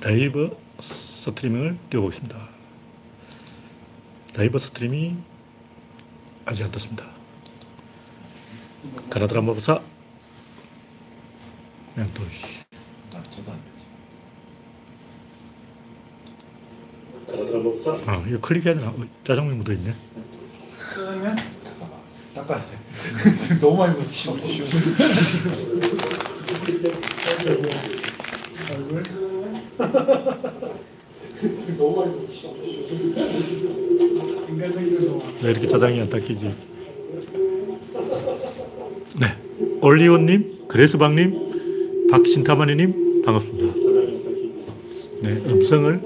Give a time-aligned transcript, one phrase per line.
[0.00, 2.48] 라이브 스트리밍을 띄워보겠습니다.
[4.34, 5.16] 라이브 스트리밍이
[6.44, 7.04] 아직 안 떴습니다.
[9.10, 9.80] 가나드라 모사
[11.94, 12.60] 그냥 또 씨.
[18.06, 18.88] 아, 아 이거 클릭해야 되나?
[18.88, 19.94] 어, 짜장면 묻어있네.
[20.94, 21.36] 짜장면?
[21.62, 22.00] 잠깐만.
[22.34, 22.78] 닦아야 돼.
[23.60, 24.38] 너무 많이 묻히고.
[28.90, 29.02] 얼굴?
[31.78, 32.12] 너무 많이
[34.48, 36.54] 인간적이어서 왜 이렇게 짜장이 안 닦이지?
[39.20, 39.36] 네.
[39.80, 43.74] 올리온님, 그레스방님, 박신타마니님, 반갑습니다.
[45.22, 46.00] 네, 음성을,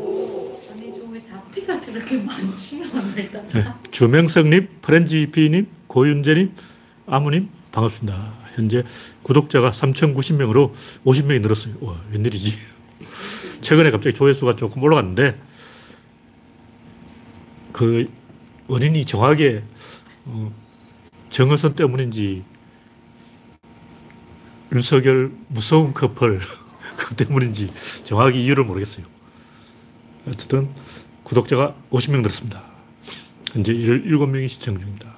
[0.73, 2.16] 아니 잡티가 저렇게?
[3.55, 3.64] 네.
[3.91, 6.53] 주명석님, 프렌지피님, 고윤재님,
[7.06, 8.34] 아무님, 반갑습니다.
[8.55, 8.84] 현재
[9.23, 10.73] 구독자가 3,090명으로
[11.05, 11.75] 50명이 늘었어요.
[11.80, 12.73] 와, 웬일이지?
[13.60, 15.40] 최근에 갑자기 조회수가 조금 올라갔는데,
[17.72, 18.08] 그
[18.69, 19.64] 원인이 정확하게
[20.27, 20.55] 어,
[21.30, 22.44] 정어선 때문인지
[24.72, 26.41] 윤석열 무서운 커플
[26.96, 27.72] 그 때문인지
[28.05, 29.05] 정확히 이유를 모르겠어요.
[30.28, 30.70] 어쨌든
[31.24, 32.62] 구독자가 50명 늘었습니다.
[33.52, 35.14] 현재 17명이 시청 중입니다.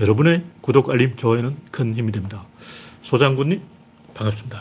[0.00, 2.46] 여러분의 구독, 알림, 좋아요는 큰 힘이 됩니다.
[3.02, 3.62] 소장군님
[4.14, 4.60] 반갑습니다.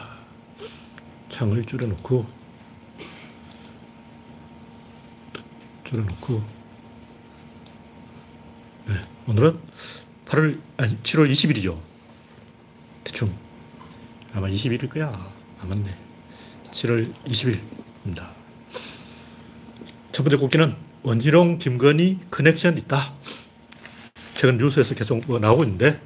[1.29, 2.42] 창을 줄여놓고
[5.93, 6.43] 줄여놓고
[8.87, 9.59] 네, 오늘은
[10.25, 11.79] 8월 아니 7월 20일이죠.
[13.03, 13.33] 대충
[14.33, 15.07] 아마 20일일 거야.
[15.07, 15.89] 아 맞네.
[16.71, 18.31] 7월 20일입니다.
[20.11, 23.13] 첫 번째 곡기는 원희룡, 김건희 커넥션 있다.
[24.33, 26.01] 최근 뉴스에서 계속 뭐 나오고 있는데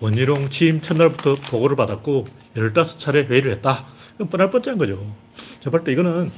[0.00, 2.24] 원희룡 취임 첫날부터 보고를 받았고
[2.56, 3.86] 15차례 회의를 했다.
[4.30, 5.14] 뻔할 뻔한 거죠.
[5.60, 6.30] 제가 볼때 이거는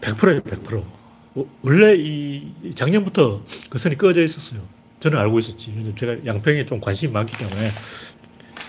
[0.00, 0.97] 100%예요, 100%.
[1.38, 4.60] 어, 원래 이 작년부터 그 선이 꺼져 있었어요.
[4.98, 5.94] 저는 알고 있었지.
[5.96, 7.70] 제가 양평에 좀 관심이 많기 때문에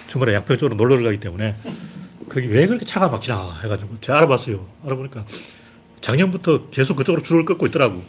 [0.07, 1.56] 주말에 양평 쪽으로 놀러 가기 때문에
[2.29, 4.68] 거기 왜 그렇게 차가 막히나 해가지고 제가 알아봤어요.
[4.85, 5.25] 알아보니까
[6.02, 8.03] 작년부터 계속 그쪽으로 줄을 끊고 있더라고.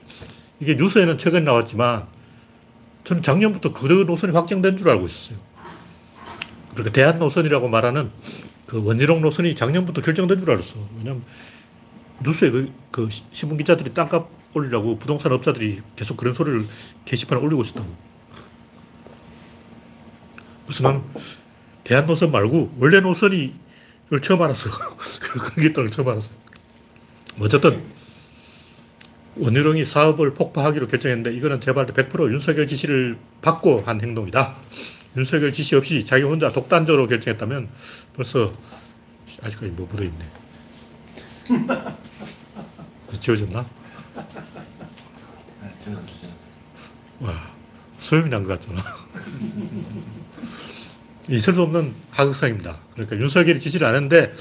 [0.60, 2.06] 이게 뉴스에는 최근 나왔지만
[3.04, 5.38] 저는 작년부터 그 노선이 확정된 줄 알고 있었어요.
[6.74, 8.10] 그러니까 대한 노선이라고 말하는
[8.66, 10.76] 그 원희룡 노선이 작년부터 결정된 줄 알았어.
[10.98, 11.22] 왜냐면
[12.22, 16.66] 뉴스에 그, 그 신문 기자들이 땅값 올리려고 부동산 업자들이 계속 그런 소리를
[17.04, 17.86] 게시판에 올리고 있었다고.
[20.66, 21.02] 그래서 나는
[21.84, 23.54] 대한 노선 말고 원래 노선이
[24.06, 24.70] 이걸 처음 알았어.
[25.20, 26.28] 그런 게 있다는 걸 처음 알았어.
[27.38, 27.82] 어쨌든
[29.36, 34.56] 원희룡이 사업을 폭파하기로 결정했는데 이거는 제발 100% 윤석열 지시를 받고 한 행동이다.
[35.16, 37.68] 윤석열 지시 없이 자기 혼자 독단적으로 결정했다면
[38.14, 38.52] 벌써
[39.42, 40.24] 아직까지 뭐 묻어있네.
[43.18, 43.79] 지워졌나?
[47.20, 47.50] 와,
[47.98, 48.82] 수염이 난 것 같잖아.
[51.28, 52.78] 있을 수 없는 하극상입니다.
[52.94, 54.32] 그러니까 윤석열이 지시를 안 했는데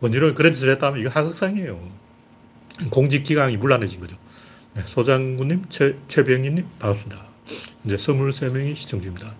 [0.00, 1.88] 원희룡이 그런 짓을 했다면 이거 하극상이에요.
[2.90, 4.16] 공직기강이 물란해진 거죠.
[4.74, 7.24] 네, 소장군님, 최, 최병희님, 반갑습니다.
[7.84, 9.34] 이제 23명이 시청 중입니다.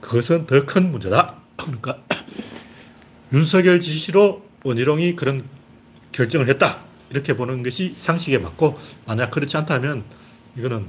[0.00, 1.36] 그것은 더 큰 문제다.
[1.56, 1.98] 그러니까
[3.32, 5.44] 윤석열 지시로 원희룡이 그런
[6.12, 6.82] 결정을 했다.
[7.10, 10.04] 이렇게 보는 것이 상식에 맞고 만약 그렇지 않다면
[10.58, 10.86] 이거는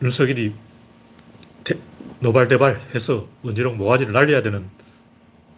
[0.00, 0.54] 윤석열이
[1.64, 1.78] 대,
[2.20, 4.68] 노발대발 해서 원희룡 모가지를 날려야 되는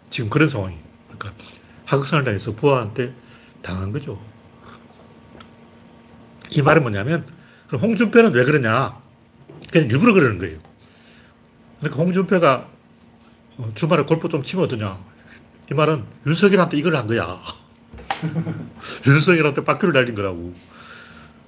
[0.09, 0.81] 지금 그런 상황이에요.
[1.05, 1.43] 그러니까
[1.85, 3.13] 하극상을 당해서 부하한테
[3.61, 4.19] 당한 거죠.
[6.51, 7.25] 이 말은 뭐냐면
[7.67, 8.97] 그럼 홍준표는 왜 그러냐?
[9.71, 10.59] 그냥 일부러 그러는 거예요.
[11.79, 12.69] 그러니까 홍준표가
[13.57, 14.97] 어, 주말에 골프 좀 치면 어떠냐?
[15.69, 17.39] 이 말은 윤석열한테 이걸 한 거야.
[19.05, 20.53] 윤석열한테 바퀴를 날린 거라고.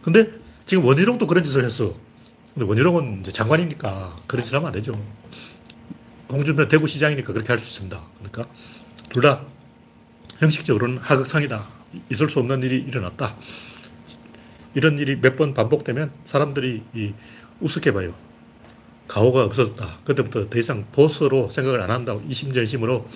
[0.01, 0.29] 근데
[0.69, 1.95] 지금 원희룡도 그런 짓을 했어.
[2.53, 5.03] 근데 원희룡은 이제 장관이니까 그런 짓 하면 안 되죠.
[6.31, 7.99] 홍준표 대구시장이니까 그렇게 할 수 있습니다.
[8.19, 8.45] 그러니까
[9.09, 9.41] 둘 다
[10.37, 11.67] 형식적으로는 하극상이다.
[12.11, 13.35] 있을 수 없는 일이 일어났다.
[14.75, 17.13] 이런 일이 몇 번 반복되면 사람들이 이
[17.61, 18.13] 우습게 봐요.
[19.07, 20.01] 가오가 없어졌다.
[20.05, 23.09] 그때부터 더 이상 보스로 생각을 안 한다고 이심전심으로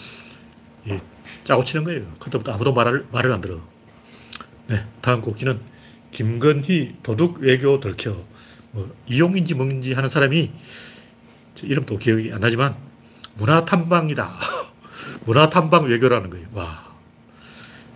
[0.88, 0.98] 이
[1.44, 2.12] 짜고 치는 거예요.
[2.18, 3.60] 그때부터 아무도 말을, 말을 안 들어.
[4.66, 5.60] 네, 다음 곡지는
[6.14, 8.24] 김건희 도둑 외교 들켜.
[8.72, 10.52] 뭐 이용인지 뭔지 하는 사람이
[11.62, 12.76] 이름도 기억이 안 나지만
[13.36, 14.34] 문화 탐방이다.
[15.26, 16.48] 문화 탐방 외교라는 거예요.
[16.54, 16.94] 와.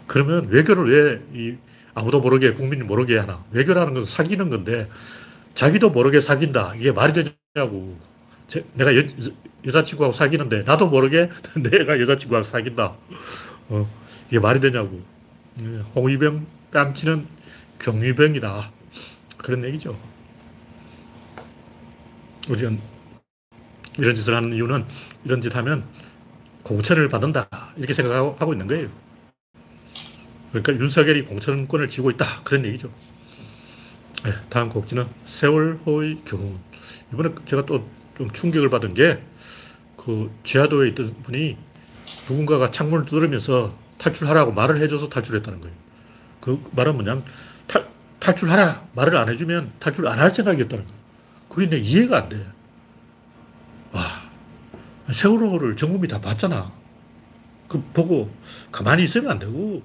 [0.07, 1.57] 그러면 외교를 왜
[1.93, 3.43] 아무도 모르게 국민이 모르게 하나?
[3.51, 4.89] 외교라는 건 사귀는 건데
[5.53, 6.73] 자기도 모르게 사귄다.
[6.75, 7.97] 이게 말이 되냐고.
[8.47, 9.03] 제, 내가 여,
[9.65, 12.95] 여자친구하고 사귀는데 나도 모르게 내가 여자친구하고 사귄다.
[13.69, 13.89] 어,
[14.29, 15.01] 이게 말이 되냐고.
[15.61, 15.65] 예,
[15.95, 17.36] 홍위병 뺨치는
[17.79, 18.71] 경위병이다.
[19.37, 19.97] 그런 얘기죠.
[22.49, 22.71] 우리가
[23.97, 24.85] 이런 짓을 하는 이유는
[25.25, 25.83] 이런 짓 하면
[26.63, 27.47] 공천을 받는다.
[27.77, 28.89] 이렇게 생각하고 있는 거예요.
[30.51, 32.43] 그러니까 윤석열이 공천권을 쥐고 있다.
[32.43, 32.91] 그런 얘기죠.
[34.23, 36.59] 네, 다음 곡지는 세월호의 교훈.
[37.13, 39.21] 이번에 제가 또 좀 충격을 받은 게
[39.95, 41.57] 그 지하도에 있던 분이
[42.29, 45.75] 누군가가 창문을 두드리면서 탈출하라고 말을 해줘서 탈출했다는 거예요.
[46.39, 47.25] 그 말은 뭐냐면
[48.27, 50.97] 탈, 탈출하라 말을 안 해주면 탈출 안 할 생각이었다는 거예요.
[51.49, 52.45] 그게 내 이해가 안 돼.
[53.93, 54.03] 와,
[55.11, 56.71] 세월호를 전 국민이 다 봤잖아.
[57.69, 58.29] 그 보고
[58.71, 59.81] 가만히 있으면 안 되고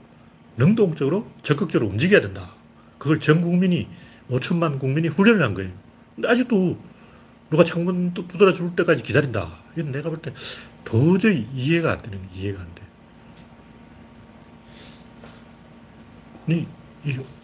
[0.56, 2.50] 능동적으로 적극적으로 움직여야 된다.
[2.98, 3.88] 그걸 전 국민이
[4.30, 5.70] 5천만 국민이 훈련을 한 거예요.
[6.14, 6.78] 근데 아직도
[7.50, 9.50] 누가 창문 두- 두드려 줄 때까지 기다린다.
[9.76, 10.32] 이건 내가 볼 때
[10.84, 12.18] 도저히 이해가 안 되는.
[12.34, 12.82] 이해가 안 돼.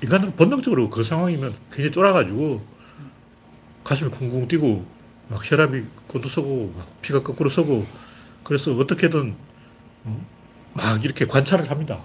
[0.03, 2.65] 인간은 본능적으로 그 상황이면 굉장히 쫄아가지고
[3.85, 4.87] 가슴이 쿵쿵 뛰고
[5.29, 7.87] 막 혈압이 곤두서고 막 피가 거꾸로 서고
[8.45, 9.35] 그래서 어떻게든
[10.05, 10.27] 어,
[10.75, 12.01] 막 이렇게 관찰을 합니다.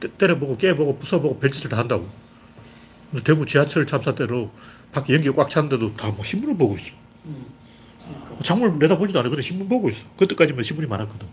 [0.00, 2.08] 때- 때려보고 깨보고 부숴보고 별짓을 다 한다고.
[3.10, 4.50] 근데 대구 지하철 참사 때로
[4.92, 6.92] 밖에 연기가 꽉 찼는데도 다 뭐 신문을 보고 있어.
[8.42, 9.42] 창문을 내다보지도 않았거든.
[9.42, 10.04] 신문 보고 있어.
[10.18, 11.26] 그때까지만 신문이 많았거든.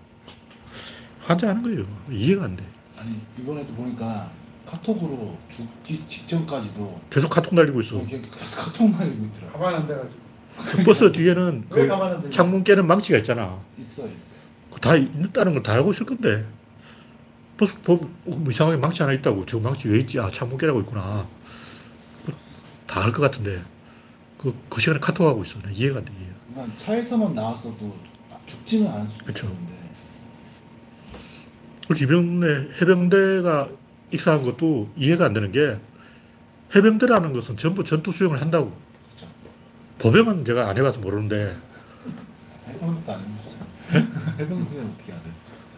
[1.22, 1.86] 환장하는 거예요.
[2.10, 2.64] 이해가 안 돼.
[2.98, 4.32] 아니 이번에도 보니까
[4.72, 7.98] 카톡으로 죽기 직전까지도 계속 카톡 날리고 있어.
[7.98, 8.22] 이렇게
[8.56, 9.52] 카톡 날리고 있더라.
[9.52, 10.22] 가만 안 돼가지고.
[10.56, 12.30] 그 버스 뒤에는 왜 그?
[12.30, 13.60] 창문 깨는 망치가 있잖아.
[13.78, 14.78] 있어 있어.
[14.80, 16.46] 다 있다는 걸 다 알고 있을 건데.
[17.58, 19.46] 버스 보면 어, 뭐 이상하게 망치 하나 있다고.
[19.46, 20.20] 저 망치 왜 있지?
[20.20, 21.28] 아, 창문 깨라고 있구나.
[22.88, 23.62] 다 알 것 같은데.
[24.38, 25.60] 그, 그 시간에 카톡하고 있어.
[25.60, 26.12] 나 이해가 안 돼.
[26.20, 26.30] 이해.
[26.54, 27.94] 그러니까 차에서만 나왔어도
[28.48, 29.06] 죽지는 않을.
[29.28, 29.82] 있는데
[31.88, 33.70] 그리고 이번에 해병대가
[34.12, 35.78] 익사한 것도 이해가 안 되는 게
[36.76, 38.76] 해병대라는 것은 전부 전투 수영을 한다고.
[40.00, 41.56] 보병은 제가 안 해봐서 모르는데
[42.68, 44.38] 해병대도 안 해봤잖아.
[44.40, 45.22] 해병대는 어떻게 알아?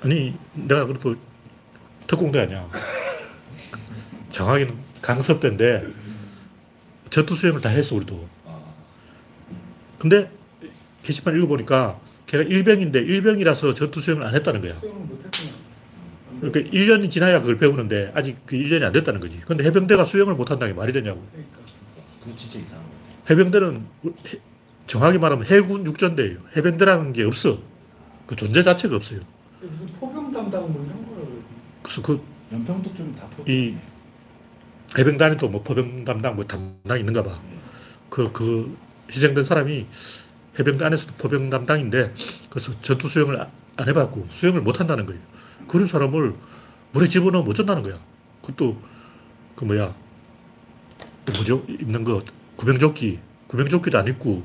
[0.03, 1.15] 아니 내가 그래도
[2.07, 2.69] 특공대 아니야.
[4.29, 5.87] 정확히는 강섭대인데
[7.09, 8.27] 전투 수영을 다 했어 우리도.
[8.45, 8.59] 아,
[9.99, 10.31] 근데
[11.03, 14.73] 게시판 읽어보니까 걔가 일병인데 일병이라서 전투 수영을 안 했다는 거야.
[16.51, 19.39] 그러니까 1년이 지나야 그걸 배우는데 아직 그 1년이 안 됐다는 거지.
[19.45, 21.25] 근데 해병대가 수영을 못 한다는 게 말이 되냐고.
[22.37, 22.83] 진짜 이상한.
[23.29, 23.85] 해병대는
[24.27, 24.39] 해-
[24.87, 26.39] 정확히 말하면 해군 육전대예요.
[26.57, 27.59] 해병대라는 게 없어.
[28.27, 29.21] 그 존재 자체가 없어요.
[29.61, 31.41] 무슨 포병 담당 뭐 이런 거라고.
[31.81, 33.43] 그래서 그 연평도 좀다 포.
[33.49, 33.75] 이
[34.97, 37.39] 해병대 안에 또뭐 포병 담당 뭐 담당 있는가 봐.
[38.09, 38.75] 그, 그
[39.11, 39.87] 희생된 사람이
[40.59, 42.13] 해병대 안에서도 포병 담당인데
[42.49, 45.21] 그래서 전투 수영을 아- 안 해봤고 수영을 못 한다는 거예요.
[45.67, 46.33] 그런 사람을
[46.91, 47.99] 물에 집어넣으면 못 전다는 거야.
[48.41, 48.77] 그것도
[49.55, 49.93] 그 뭐야
[51.25, 52.21] 또 뭐죠 입는 거
[52.55, 54.43] 구명조끼 구명조끼도 안 입고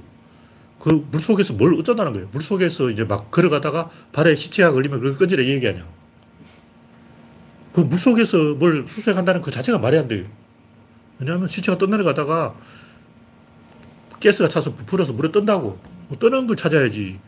[0.79, 2.29] 그 물속에서 뭘 어쩐다는 거예요.
[2.33, 5.85] 물속에서 이제 막 걸어가다가 발에 시체가 걸리면 그걸 끈질어 얘기하냐.
[7.73, 10.25] 그 물속에서 뭘 수색한다는 그 자체가 말이 안 돼요.
[11.19, 12.55] 왜냐하면 시체가 떠내려가다가
[14.23, 15.79] 가스가 차서 부풀어서 물에 뜬다고.
[16.09, 17.19] 뭐 뜨는 걸 찾아야지.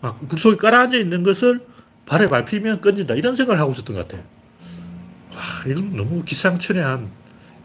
[0.00, 1.66] 막 물속에 깔아앉아 있는 것을
[2.06, 3.14] 발에 밟히면 꺼진다.
[3.14, 4.22] 이런 생각을 하고 있었던 것 같아.
[5.32, 7.10] 와, 이건 너무 기상천외한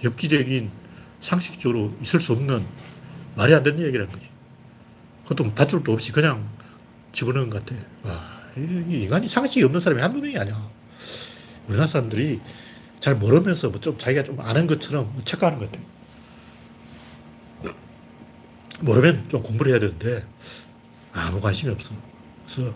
[0.03, 0.71] 엽기적인
[1.21, 2.65] 상식적으로 있을 수 없는
[3.36, 4.27] 말이 안 되는 얘기라는 거지.
[5.24, 6.50] 그것도 뭐 밧줄도 없이 그냥
[7.12, 7.79] 집어넣은 것 같아.
[8.03, 8.62] 와, 이
[9.03, 10.69] 인간이 상식이 없는 사람이 한두 명이 아니야.
[11.67, 12.41] 우리나라 사람들이
[13.00, 15.86] 잘 모르면서 뭐 좀 자기가 좀 아는 것처럼 착각하는 것 같아요.
[18.81, 20.25] 모르면 좀 공부를 해야 되는데
[21.13, 21.93] 아무 관심이 없어.
[22.53, 22.74] 그래서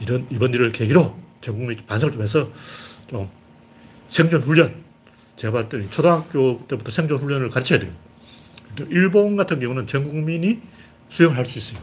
[0.00, 2.50] 이런 이번 일을 계기로 전 국민이 반성을 좀 해서
[3.08, 3.28] 좀
[4.08, 4.74] 생존 훈련
[5.36, 7.92] 제가 때는 초등학교 때부터 생존 훈련을 가르쳐야 돼요.
[8.90, 10.60] 일본 같은 경우는 전 국민이
[11.08, 11.80] 수영을 할 수 있어요.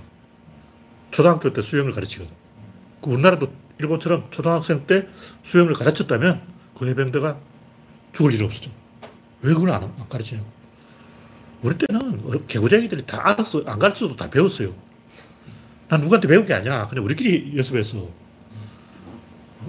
[1.12, 2.34] 초등학교 때 수영을 가르치거든.
[3.02, 5.08] 그 우리나라도 일본처럼 초등학생 때
[5.44, 6.42] 수영을 가르쳤다면
[6.78, 7.38] 그 해병대가
[8.14, 8.72] 죽을 일이 없었죠.
[9.42, 10.48] 왜 그걸 안, 안 가르치냐고.
[11.62, 13.64] 우리 때는 개구쟁이들이 다 알았어.
[13.66, 14.74] 안 가르쳐도 다 배웠어요.
[15.88, 16.88] 난 누구한테 배운 게 아니야.
[16.88, 18.10] 그냥 우리끼리 연습해서.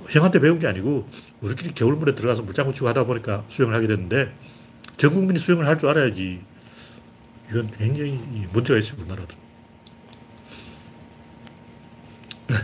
[0.09, 1.09] 형한테 배운 게 아니고
[1.41, 4.33] 우리끼리 겨울물에 들어가서 물장구 치고 하다 보니까 수영을 하게 됐는데
[4.97, 6.41] 전 국민이 수영을 할 줄 알아야지.
[7.51, 8.19] 이건 굉장히
[8.53, 8.99] 문제가 있어요.
[8.99, 9.37] 우리나라도.
[12.49, 12.57] 네.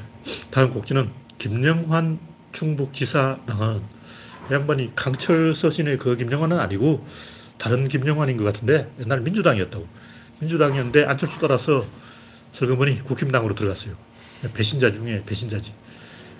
[0.50, 2.18] 다음 곡지는 김영환
[2.52, 7.06] 충북지사 이 양반이 강철 서신의 그 김영환은 아니고
[7.58, 9.86] 다른 김영환인 것 같은데 옛날 민주당이었다고.
[10.40, 11.86] 민주당이었는데 안철수 따라서
[12.52, 13.94] 설거머니 국힘당으로 들어갔어요.
[14.54, 15.72] 배신자 중에 배신자지.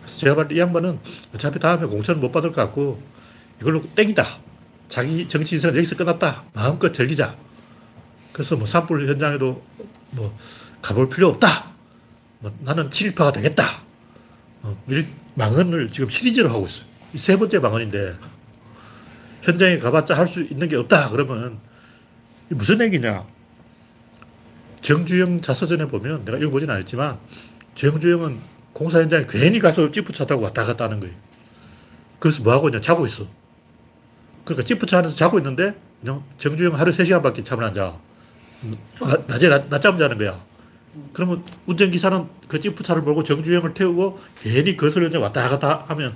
[0.01, 0.99] 그래서 제가 봤을 때 이 양반은
[1.35, 3.03] 어차피 다음에 공천을 못 받을 것 같고
[3.61, 4.27] 이걸로 땡이다.
[4.89, 6.45] 자기 정치 인생은 여기서 끝났다.
[6.53, 7.37] 마음껏 즐기자.
[8.33, 9.65] 그래서 뭐 산불 현장에도
[10.11, 10.37] 뭐
[10.83, 11.71] 가볼 필요 없다.
[12.41, 13.83] 뭐 나는 친일파가 되겠다.
[14.63, 15.05] 어, 이
[15.35, 16.85] 망언을 지금 시리즈로 하고 있어요.
[17.15, 18.17] 이세 번째 망언인데
[19.43, 21.11] 현장에 가봤자 할 수 있는 게 없다.
[21.11, 21.59] 그러면
[22.49, 23.25] 무슨 얘기냐?
[24.83, 27.19] 정주영 자서전에 보면 내가 읽어보진 않았지만
[27.75, 28.39] 정주영은
[28.73, 31.15] 공사 현장에 괜히 가서 찌푸차 타고 왔다 갔다 하는 거예요.
[32.19, 32.81] 그래서 뭐 하고 있냐?
[32.81, 33.27] 자고 있어.
[34.45, 37.97] 그러니까 찌푸차 안에서 자고 있는데 그냥 정주영 하루 3시간밖에 잠을 안 자.
[39.01, 40.41] 나, 낮에 낮, 낮잠 자는 거야.
[41.13, 46.15] 그러면 운전기사는 그 찌푸차를 몰고 정주영을 태우고 괜히 거슬 현장 왔다 갔다 하면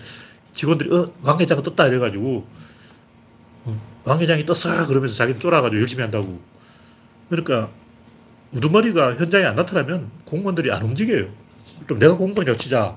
[0.55, 2.47] 직원들이 어, 왕 회장이 떴다 이래가지고
[3.65, 6.41] 어, 왕 회장이 떴어 그러면서 자기는 쫄아가지고 열심히 한다고.
[7.29, 7.71] 그러니까
[8.57, 11.29] 우두머리가 현장에 안 나타나면 공무원들이 안 움직여요.
[11.85, 12.97] 그럼 내가 공무원이라고 치자.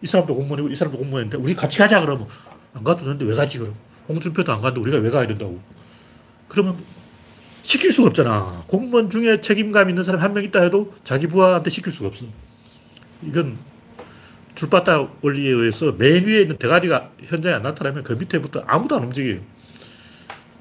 [0.00, 2.26] 이 사람도 공무원이고 이 사람도 공무원인데 우리 같이 가자 그러면
[2.72, 3.74] 안 가도 되는데 왜 가지 그럼.
[4.08, 5.60] 홍준표도 안 가는데 우리가 왜 가야 된다고.
[6.48, 6.76] 그러면
[7.62, 8.64] 시킬 수가 없잖아.
[8.66, 12.26] 공무원 중에 책임감 있는 사람 한 명 있다 해도 자기 부하한테 시킬 수가 없어.
[13.22, 13.58] 이건
[14.54, 19.40] 줄바닥 원리에 의해서 맨 위에 있는 대가리가 현장에 안 나타나면 그 밑에부터 아무도 안 움직여요.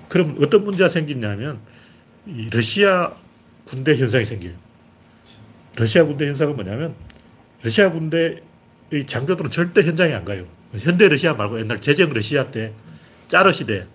[0.09, 1.59] 그럼 어떤 문제가 생기냐면
[2.25, 3.11] 이 러시아
[3.65, 4.53] 군대 현상이 생겨요.
[5.75, 6.95] 러시아 군대 현상은 뭐냐면
[7.61, 8.41] 러시아 군대의
[9.05, 10.45] 장교들은 절대 현장에 안 가요.
[10.77, 12.73] 현대 러시아 말고 옛날 제정 러시아 때
[13.27, 13.87] 짜르 시대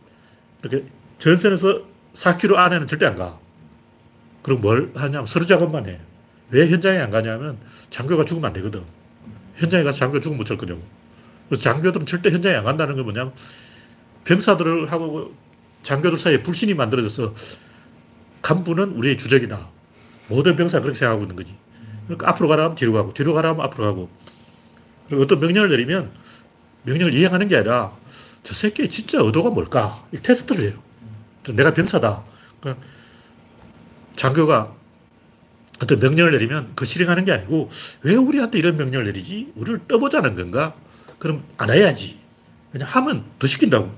[0.62, 0.84] 이렇게
[1.18, 1.84] 전선에서
[2.14, 3.38] 4km 안에는 절대 안 가.
[4.42, 6.00] 그럼 뭘 하냐면 서류 작업만 해.
[6.50, 7.58] 왜 현장에 안 가냐면
[7.90, 8.82] 장교가 죽으면 안 되거든.
[9.56, 10.82] 현장에 가서 장교 죽으면 어쩔 거냐고.
[11.48, 13.32] 그래서 장교들은 절대 현장에 안 간다는 건 뭐냐면
[14.24, 15.34] 병사들하고
[15.82, 17.34] 장교들 사이에 불신이 만들어져서
[18.42, 19.68] 간부는 우리의 주적이다.
[20.28, 21.54] 모든 병사가 그렇게 생각하고 있는 거지.
[22.04, 24.10] 그러니까 앞으로 가라 하면 뒤로 가고, 뒤로 가라 하면 앞으로 가고.
[25.08, 26.10] 그리고 어떤 명령을 내리면
[26.82, 27.92] 명령을 이행하는 게 아니라
[28.42, 30.04] 저 새끼의 진짜 의도가 뭘까?
[30.12, 30.78] 이 테스트를 해요.
[31.48, 32.22] 내가 병사다.
[32.60, 32.84] 그러니까
[34.16, 34.74] 장교가
[35.82, 37.70] 어떤 명령을 내리면 그 실행하는 게 아니고
[38.02, 39.52] 왜 우리한테 이런 명령을 내리지?
[39.54, 40.74] 우리를 떠보자는 건가?
[41.18, 42.18] 그럼 안 해야지.
[42.72, 43.90] 그냥 하면 더 시킨다고.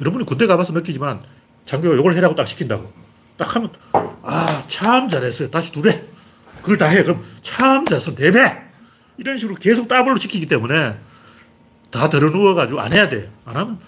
[0.00, 1.22] 여러분이 군대 가봐서 느끼지만
[1.66, 2.92] 장교가 이걸 해라고 딱 시킨다고.
[3.36, 3.70] 딱 하면
[4.22, 5.50] 아, 참 잘했어요.
[5.50, 6.04] 다시 두 배.
[6.62, 7.02] 그걸 다 해.
[7.02, 8.14] 그럼 참 잘했어.
[8.14, 8.62] 네 배.
[9.16, 10.96] 이런 식으로 계속 더블로 시키기 때문에
[11.90, 13.30] 다 들어 누워가지고 안 해야 돼.
[13.44, 13.78] 안 하면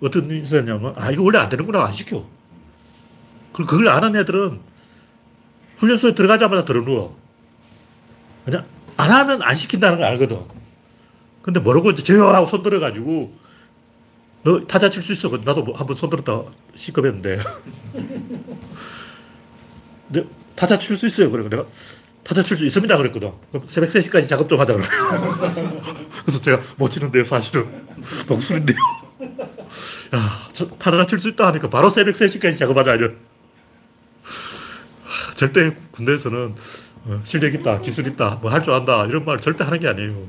[0.00, 1.84] 어떤 있었냐면, 아, 이거 원래 안 되는구나.
[1.84, 2.26] 안 시켜.
[3.52, 4.60] 그럼 그걸 아는 애들은
[5.76, 7.16] 훈련소에 들어가자마자 들어 누워.
[8.44, 8.64] 그냥
[8.96, 10.40] 안 하면 안 시킨다는 걸 알거든.
[11.42, 13.36] 근데 모르고 이제 저요 하고 손 들어가지고
[14.44, 15.28] 너 타자 칠 수 있어.
[15.44, 16.42] 나도 뭐 한번 손 들었다
[16.74, 17.38] 시급했는데.
[20.12, 21.30] 근데 타자 칠 수 있어요.
[21.30, 21.64] 그래 내가
[22.24, 22.96] 타자 칠 수 있습니다.
[22.96, 23.32] 그랬거든.
[23.50, 24.74] 그럼 새벽 3시까지 작업 좀 하자.
[24.74, 24.84] 그래.
[26.24, 27.24] 그래서 제가 못 치는데요.
[27.24, 27.86] 사실은.
[28.28, 28.76] 목술인데요.
[30.14, 32.94] 야, 저 타자 칠 수 있다 하니까 바로 새벽 3시까지 작업하자.
[32.94, 33.16] 이런.
[35.34, 36.54] 절대 군대에서는
[37.04, 40.28] 어, 실력 있다, 기술 있다, 뭐 할 줄 안다 이런 말 절대 하는 게 아니에요.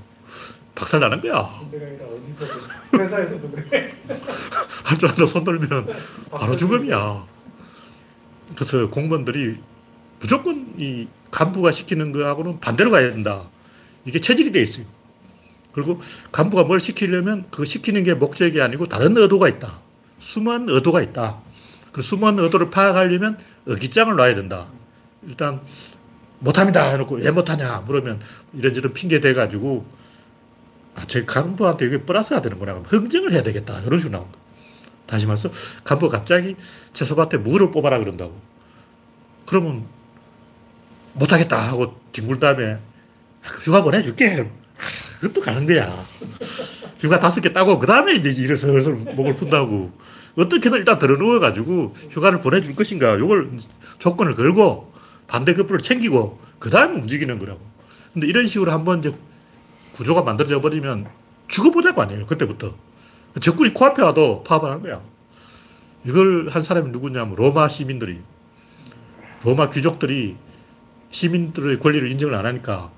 [0.75, 1.61] 박살 나는 거야.
[1.71, 3.95] 어디서든 회사에서도 그래.
[4.83, 5.87] 할줄 안다 손 들면
[6.31, 7.25] 바로 죽음이야.
[8.55, 9.57] 그래서 공무원들이
[10.19, 13.43] 무조건 이 간부가 시키는 거하고는 반대로 가야 된다.
[14.05, 14.85] 이게 체질이 돼 있어요.
[15.73, 16.01] 그리고
[16.31, 19.79] 간부가 뭘 시키려면 그 시키는 게 목적이 아니고 다른 의도가 있다.
[20.19, 21.39] 숨은 의도가 있다.
[21.91, 23.37] 그 숨은 의도를 파악하려면
[23.67, 24.67] 어깃장을 놔야 된다.
[25.27, 25.61] 일단
[26.39, 28.19] 못합니다 해놓고 왜 못하냐 물으면
[28.53, 29.85] 이런저런 핑계 대가지고
[30.95, 32.73] 아, 제 간부한테 이게 플러스가 되는구나.
[32.73, 33.81] 그럼 흥정을 해야 되겠다.
[33.81, 34.37] 이런 식으로 나온다.
[35.05, 35.49] 다시 말해서
[35.83, 36.55] 간부가 갑자기
[36.93, 38.39] 채소밭에 물을 뽑아라 그런다고.
[39.45, 39.85] 그러면
[41.13, 44.35] 못하겠다 하고 뒹굴 다음에 아, 휴가 보내줄게.
[44.35, 46.05] 그럼 아, 그것도 가는 거야.
[46.99, 49.91] 휴가 다섯 개 따고 그 다음에 이제 일을 슬슬 목을 푼다고.
[50.37, 53.19] 어떻게든 일단 들어누워가지고 휴가를 보내줄 것인가.
[53.19, 53.51] 요걸
[53.99, 54.93] 조건을 걸고
[55.27, 57.59] 반대급부를 챙기고 그 다음에 움직이는 거라고.
[58.13, 59.13] 근데 이런 식으로 한번 이제
[59.95, 61.07] 구조가 만들어져 버리면
[61.47, 62.25] 죽어보자고 아니에요.
[62.25, 62.75] 그때부터.
[63.39, 65.01] 적군이 코앞에 와도 파업을 하는 거야.
[66.05, 68.19] 이걸 한 사람이 누구냐면 로마 시민들이.
[69.43, 70.35] 로마 귀족들이
[71.11, 72.91] 시민들의 권리를 인정을 안 하니까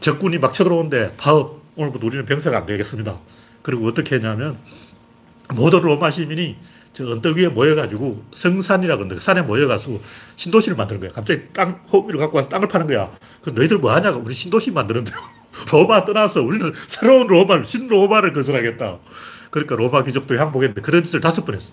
[0.00, 3.18] 적군이 막 쳐들어오는데 파업, 오늘부터 우리는 병사가 안 되겠습니다.
[3.62, 4.58] 그리고 어떻게 했냐면
[5.54, 6.56] 모든 로마 시민이
[6.92, 9.98] 저 언덕 위에 모여가지고 성산이라 그러는데 그 산에 모여가서
[10.36, 11.10] 신도시를 만드는 거야.
[11.12, 13.12] 갑자기 땅, 호미를 갖고 와서 땅을 파는 거야.
[13.42, 14.20] 그 너희들 뭐 하냐고.
[14.20, 15.12] 우리 신도시 만드는데.
[15.70, 18.98] 로마 떠나서 우리는 새로운 로마를, 신로마를 건설하겠다.
[19.50, 21.72] 그러니까 로마 귀족들이 항복했는데 그런 짓을 다섯 번 했어.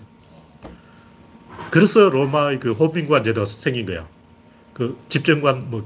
[1.70, 4.06] 그래서 로마의 그 호빈관 제도가 생긴 거야.
[4.72, 5.84] 그 집정관, 뭐,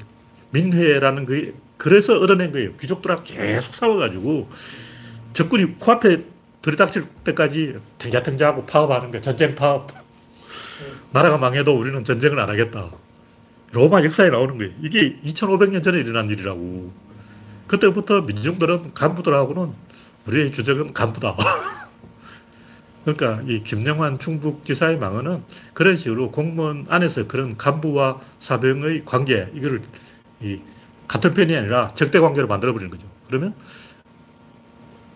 [0.51, 2.75] 민회라는 그, 그래서 얻어낸 거예요.
[2.77, 4.49] 귀족들하고 계속 싸워가지고
[5.33, 6.25] 적군이 코앞에
[6.63, 9.21] 들이닥칠 때까지 탱자탱자하고 파업하는 거야.
[9.21, 9.91] 전쟁 파업.
[11.11, 12.91] 나라가 망해도 우리는 전쟁을 안 하겠다.
[13.73, 14.73] 로마 역사에 나오는 거예요.
[14.83, 16.93] 이게 2500년 전에 일어난 일이라고.
[17.73, 19.73] 그때부터 민중들은 간부들하고는
[20.27, 21.35] 우리의 주적은 간부다.
[23.03, 29.81] 그러니까 이 김영환 충북지사의 망언은 그런 식으로 공무원 안에서 그런 간부와 사병의 관계, 이거를
[30.43, 30.61] 이
[31.09, 33.07] 같은 편이 아니라 적대 관계로 만들어버리는 거죠.
[33.27, 33.55] 그러면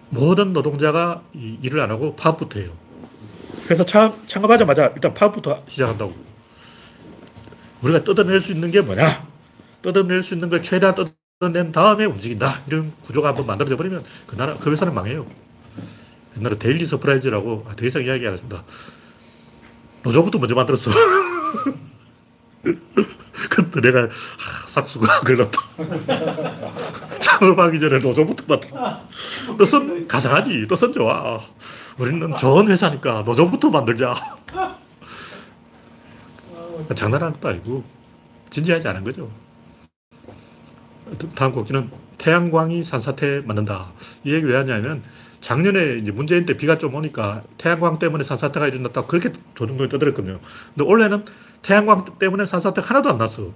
[0.09, 2.73] 모든 노동자가 이 일을 안 하고 파업부터 해요.
[3.65, 6.15] 그래서 창, 창업하자마자 일단 파업부터 시작한다고.
[7.83, 9.29] 우리가 뜯어낼 수 있는 게 뭐냐?
[9.83, 12.63] 뜯어낼 수 있는 걸 최대한 뜯어 낸 다음에 움직인다.
[12.67, 15.27] 이런 구조가 한번 만들어져 버리면 그 나라, 그 회사는 망해요.
[16.39, 18.65] 옛날에 데일리 서프라이즈라고, 아, 더 이상 이야기 안 하겠습니다.
[20.03, 20.91] 노조부터 먼저 만들었어.
[23.51, 25.61] 그때 내가, 아, 싹수가 글렀다.
[27.21, 29.01] 창업하기 전에 노조부터 만들어.
[29.59, 30.67] 뜻은 가상하지.
[30.67, 31.39] 뜻은 좋아.
[31.99, 34.15] 우리는 좋은 회사니까 노조부터 만들자.
[36.95, 37.85] 장난하는 것도 아니고
[38.49, 39.31] 진지하지 않은 거죠.
[41.35, 43.93] 다음 곡기는 태양광이 산사태 만든다.
[44.25, 45.03] 이 얘기 왜 하냐면
[45.41, 50.41] 작년에 이제 문재인 때 비가 좀 오니까 태양광 때문에 산사태가 일어났다고 그렇게 조중동에 떠들었거든요.
[50.75, 51.25] 근데 올해는
[51.63, 53.53] 태양광 때문에 산사태가 하나도 안 났어.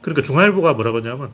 [0.00, 1.30] 그러니까 중앙일보가 뭐라고 하냐면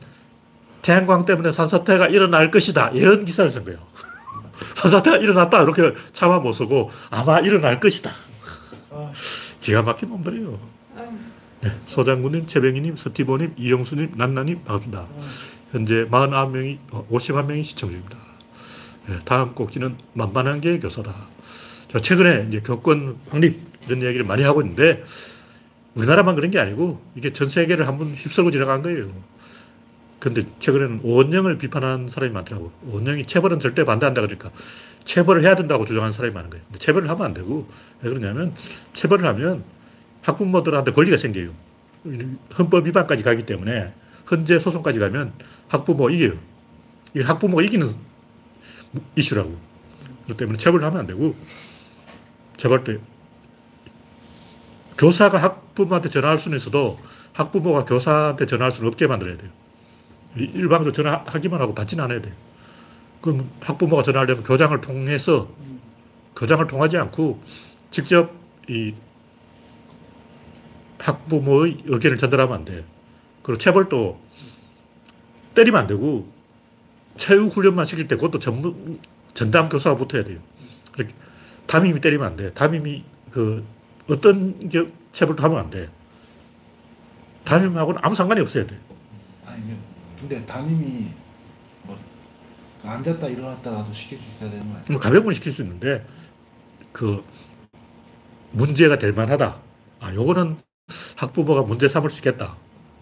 [0.81, 2.95] 태양광 때문에 산사태가 일어날 것이다.
[2.95, 3.79] 예언 기사를 쓴 거예요.
[4.75, 5.61] 산사태가 일어났다.
[5.63, 8.11] 이렇게 차마 못 쓰고 아마 일어날 것이다.
[9.61, 10.80] 기가 막힌 놈들이에요.
[11.63, 15.07] 네, 소장군님, 최병희님, 서티보님, 이영수님, 난나님 반갑습니다.
[15.71, 18.17] 현재 49명이, 51명이 시청 중입니다.
[19.07, 21.13] 네, 다음 꼭지는 만만한 게 교사다.
[21.87, 25.03] 저 최근에 이제 교권 확립 이런 이야기를 많이 하고 있는데
[25.93, 29.11] 우리나라만 그런 게 아니고 이게 전 세계를 한번 휩쓸고 지나간 거예요.
[30.19, 32.71] 근데 최근에는 오원영을 비판하는 사람이 많더라고.
[32.87, 34.49] 오원영이 체벌은 절대 반대한다 그러니까
[35.03, 36.63] 체벌을 해야 된다고 주장하는 사람이 많은 거예요.
[36.65, 37.67] 근데 체벌을 하면 안 되고
[38.01, 38.55] 왜 그러냐면
[38.93, 39.63] 체벌을 하면
[40.21, 41.51] 학부모들한테 권리가 생겨요.
[42.57, 43.93] 헌법 위반까지 가기 때문에
[44.29, 45.33] 헌재 소송까지 가면
[45.67, 46.33] 학부모가 이겨요.
[47.15, 47.87] 이 학부모가 이기는
[49.15, 49.57] 이슈라고.
[50.25, 51.35] 그렇기 때문에 체벌을 하면 안 되고
[52.57, 52.99] 체벌 때
[54.97, 56.99] 교사가 학부모한테 전화할 수는 있어도
[57.33, 59.49] 학부모가 교사한테 전화할 수는 없게 만들어야 돼요.
[60.35, 62.33] 일방적으로 전화하기만 하고 받지는 않아야 돼요.
[63.21, 65.49] 그럼 학부모가 전화하려면 교장을 통해서
[66.35, 67.41] 교장을 통하지 않고
[67.89, 68.31] 직접
[68.69, 68.93] 이
[71.01, 72.85] 학부모의 의견을 전달하면 안 돼.
[73.43, 74.19] 그리고 체벌도
[75.55, 76.31] 때리면 안 되고
[77.17, 78.99] 체육 훈련만 시킬 때 그것도 전문
[79.33, 80.39] 전담 교사가 붙어야 돼요.
[81.67, 82.53] 담임이 때리면 안 돼.
[82.53, 83.65] 담임이 그
[84.09, 85.89] 어떤 게 체벌도 하면 안 돼.
[87.43, 88.77] 담임하고는 아무 상관이 없어야 돼.
[89.45, 89.77] 아니면
[90.19, 91.09] 근데 담임이
[91.83, 91.97] 뭐
[92.83, 94.85] 앉았다 일어났다라도 시킬 수 있어야 되는 거 아니야?
[94.89, 96.05] 뭐 가볍게 시킬 수 있는데
[96.91, 97.23] 그
[98.51, 99.59] 문제가 될 만하다.
[99.99, 100.57] 아, 요거는
[101.15, 102.55] 학부모가 문제 삼을 수 있겠다.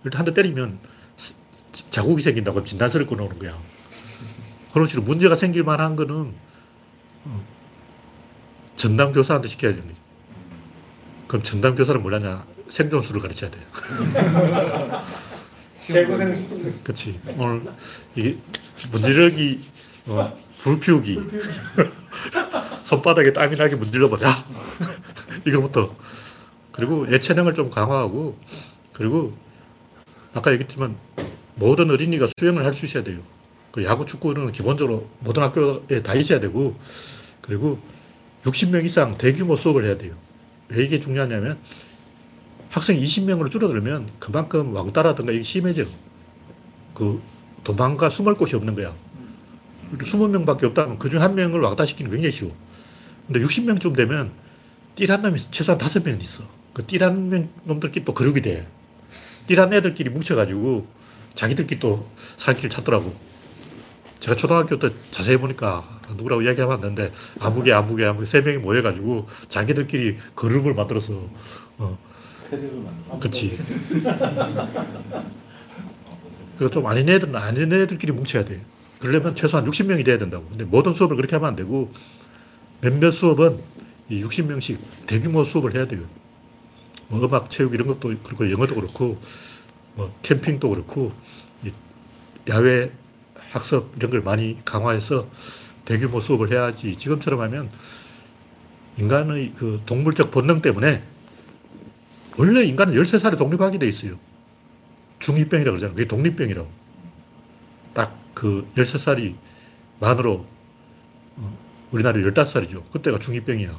[0.04, 0.80] 일단 한 대 때리면
[1.92, 3.58] 자국이 생긴다고 진단서를 끊어오는 거야.
[4.74, 6.34] 그런 식으로 문제가 생길 만한 거는
[7.26, 7.46] 어,
[8.76, 9.94] 전담 교사한테 시켜야 거지.
[11.28, 12.46] 그럼 전담 교사는 뭐냐냐?
[12.70, 13.64] 생존수를 가르쳐야 돼요.
[15.88, 17.20] 개고생 그렇지.
[17.36, 17.64] 오늘
[18.16, 18.38] 이게
[18.92, 19.60] 문지르기,
[20.08, 21.20] 어, 불 피우기,
[22.84, 24.46] 손바닥에 땀이 나게 문질러 보자.
[25.46, 25.96] 이거부터.
[26.80, 28.38] 그리고 예체능을 좀 강화하고,
[28.94, 29.34] 그리고
[30.34, 30.96] 아까 얘기했지만
[31.56, 33.20] 모든 어린이가 수영을 할 수 있어야 돼요.
[33.74, 36.78] 그 야구, 축구 이런 건 기본적으로 모든 학교에 다 있어야 되고,
[37.42, 37.80] 그리고
[38.46, 40.14] 60명 이상 대규모 수업을 해야 돼요.
[40.70, 41.58] 왜 이게 중요하냐면
[42.70, 45.84] 학생 20명으로 줄어들면 그만큼 왕따라든가 이게 심해져.
[46.94, 47.22] 그
[47.66, 48.96] 도망가 숨을 곳이 없는 거야.
[49.98, 52.56] 20명밖에 없다면 그중 한 명을 왕따시키는 게 굉장히 쉬워.
[53.28, 54.32] 근데 60명쯤 되면
[54.96, 56.59] 띠란 놈이 최소한 5명은 있어.
[56.74, 58.68] 그 띠란 명 놈들끼리 또 그룹이 돼.
[59.48, 60.88] 띠란 애들끼리 뭉쳐가지고
[61.36, 63.14] 자기들끼리 또 살 길을 찾더라고.
[64.20, 69.28] 제가 초등학교 때 자세히 보니까 누구라고 이야기하면 안 되는데 아무개 아무개 아무개 세 명이 모여가지고
[69.48, 71.14] 자기들끼리 그룹을 만들어서
[71.78, 71.98] 어,
[72.50, 73.20] 세력을 만들어.
[73.20, 73.58] 그렇지.
[76.58, 78.62] 그리고 좀 아닌 애들은 아닌 애들끼리 뭉쳐야 돼.
[79.00, 80.46] 그러려면 최소한 60명이 돼야 된다고.
[80.50, 81.92] 근데 모든 수업을 그렇게 하면 안 되고
[82.82, 83.60] 몇몇 수업은
[84.10, 84.78] 이 60명씩
[85.08, 86.02] 대규모 수업을 해야 돼요.
[87.10, 89.20] 뭐 음악, 체육 이런 것도 그렇고 영어도 그렇고
[89.96, 91.12] 뭐 캠핑도 그렇고
[91.64, 91.72] 이
[92.48, 92.92] 야외
[93.52, 95.28] 학습 이런 걸 많이 강화해서
[95.86, 97.70] 대규모 수업을 해야지 지금처럼 하면
[98.98, 101.04] 인간의 그 동물적 본능 때문에
[102.38, 104.18] 원래 인간은 13살에 독립하게 돼 있어요.
[105.20, 105.96] 중2병이라고 그러잖아요.
[105.96, 106.70] 그게 독립병이라고.
[107.94, 109.36] 딱 그 13살이
[110.00, 110.46] 만으로
[111.36, 111.58] 어,
[111.92, 112.90] 우리나라 15살이죠.
[112.90, 113.78] 그때가 중2병이야.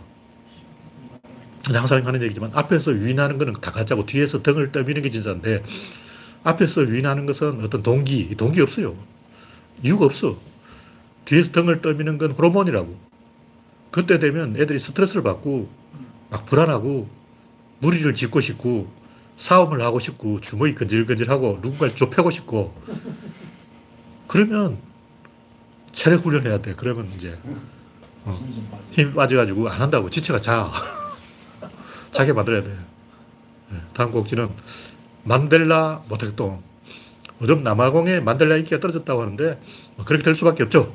[1.67, 5.63] 항상 하는 얘기지만 앞에서 유인하는 거는 다 가짜고 뒤에서 등을 떠미는 게 진짜인데
[6.43, 8.97] 앞에서 유인하는 것은 어떤 동기, 동기 없어요.
[9.83, 10.39] 이유가 없어.
[11.27, 12.97] 뒤에서 등을 떠미는 건 호르몬이라고.
[13.91, 15.69] 그때 되면 애들이 스트레스를 받고
[16.31, 17.09] 막 불안하고
[17.81, 18.91] 무리를 짓고 싶고
[19.37, 22.75] 싸움을 하고 싶고 주먹이 건질건질하고 누군가를 좁혀고 싶고
[24.29, 24.79] 그러면
[25.93, 26.75] 체력 훈련해야 돼.
[26.77, 27.37] 그러면 이제
[28.25, 28.39] 어.
[28.93, 30.71] 힘이 빠져가지고 안 한다고 지체가 자.
[32.11, 32.77] 자게 만들어야 돼.
[33.71, 34.49] 네, 다음 곡지는
[35.25, 36.63] 만델라 모택동.
[37.43, 39.61] 요즘 남아공에 만델라 인기가 떨어졌다고 하는데
[39.97, 40.95] 뭐 그렇게 될 수밖에 없죠.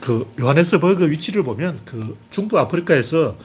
[0.00, 3.36] 그 요하네스 버그 위치를 보면 그 중부 아프리카에서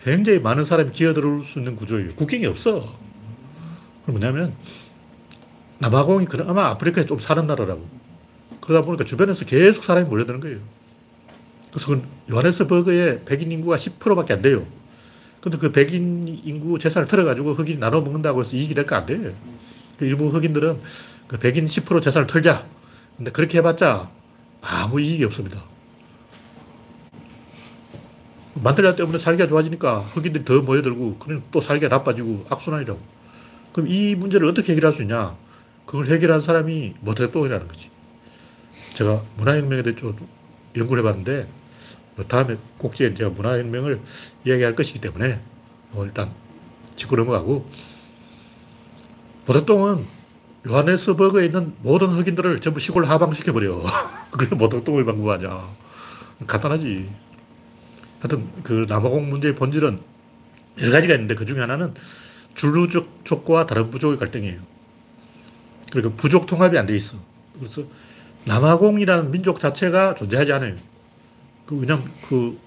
[0.00, 2.14] 굉장히 많은 사람이 기어들어올 수 있는 구조예요.
[2.14, 2.94] 국경이 없어.
[4.06, 4.54] 뭐냐면
[5.78, 7.86] 남아공이 그나마 아프리카에 좀 사는 나라라고.
[8.60, 10.58] 그러다 보니까 주변에서 계속 사람이 몰려드는 거예요.
[11.70, 14.66] 그래서 그 요하네스버그의 백인 인구가 10%밖에 안 돼요.
[15.40, 19.34] 근데 그 백인 인구 재산을 털어가지고 흑인 나눠 먹는다고 해서 이익이 될까 안 돼.
[19.98, 20.80] 그 일부 흑인들은
[21.26, 22.66] 그 백인 10% 재산을 털자.
[23.16, 24.10] 근데 그렇게 해봤자
[24.60, 25.62] 아무 이익이 없습니다.
[28.54, 32.98] 만들라 때문에 살기가 좋아지니까 흑인들이 더 모여들고 그럼 또 살기가 나빠지고 악순환이라고.
[33.72, 35.36] 그럼 이 문제를 어떻게 해결할 수 있냐?
[35.84, 37.90] 그걸 해결한 사람이 모택동이라는 거지.
[38.94, 40.16] 제가 문화혁명에 대해 좀
[40.74, 41.46] 연구를 해봤는데
[42.16, 44.00] 뭐 다음에 꼭지에 제가 문화혁명을
[44.44, 45.40] 이야기할 것이기 때문에
[45.92, 46.30] 뭐 일단
[46.96, 47.70] 짚고 넘어가고
[49.46, 50.04] 모택동은
[50.66, 53.84] 요하네스버그에 있는 모든 흑인들을 전부 시골 하방시켜버려.
[54.32, 55.68] 그게 모택동을 방문하냐.
[56.46, 57.08] 간단하지.
[58.20, 60.00] 하여튼 그 남아공 문제의 본질은
[60.80, 61.94] 여러 가지가 있는데 그 중에 하나는
[62.54, 64.58] 줄루족과 다른 부족의 갈등이에요.
[65.92, 67.16] 그러니까 부족 통합이 안 돼 있어.
[67.54, 67.84] 그래서
[68.44, 70.74] 남아공이라는 민족 자체가 존재하지 않아요.
[71.66, 72.58] 그 왜냐면 그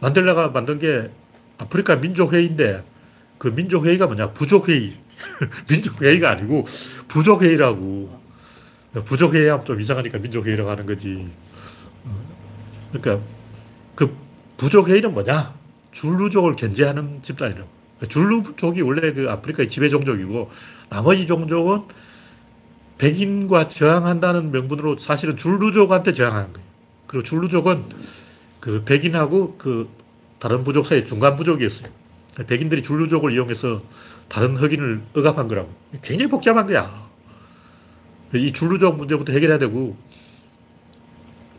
[0.00, 1.10] 만델라가 만든 게
[1.58, 2.84] 아프리카 민족회의인데
[3.38, 4.30] 그 민족회의가 뭐냐?
[4.30, 4.92] 부족회의.
[5.68, 6.66] 민족회의가 아니고
[7.08, 8.20] 부족회의라고.
[9.04, 11.28] 부족회의 하면 좀 이상하니까 민족회의라고 하는 거지.
[12.04, 12.14] 어.
[12.92, 13.26] 그러니까
[13.94, 14.14] 그
[14.58, 15.54] 부족회의는 뭐냐?
[15.92, 17.68] 줄루족을 견제하는 집단이라고.
[18.08, 20.50] 줄루족이 원래 그 아프리카의 지배 종족이고
[20.88, 21.82] 나머지 종족은
[22.98, 26.68] 백인과 저항한다는 명분으로 사실은 줄루족한테 저항하는 거예요.
[27.06, 27.84] 그리고 줄루족은
[28.62, 29.88] 그 백인하고 그
[30.38, 31.88] 다른 부족 사이 중간 부족이었어요.
[32.46, 33.82] 백인들이 줄루족을 이용해서
[34.28, 35.68] 다른 흑인을 억압한 거라고.
[36.00, 37.10] 굉장히 복잡한 거야.
[38.32, 39.96] 이 줄루족 문제부터 해결해야 되고,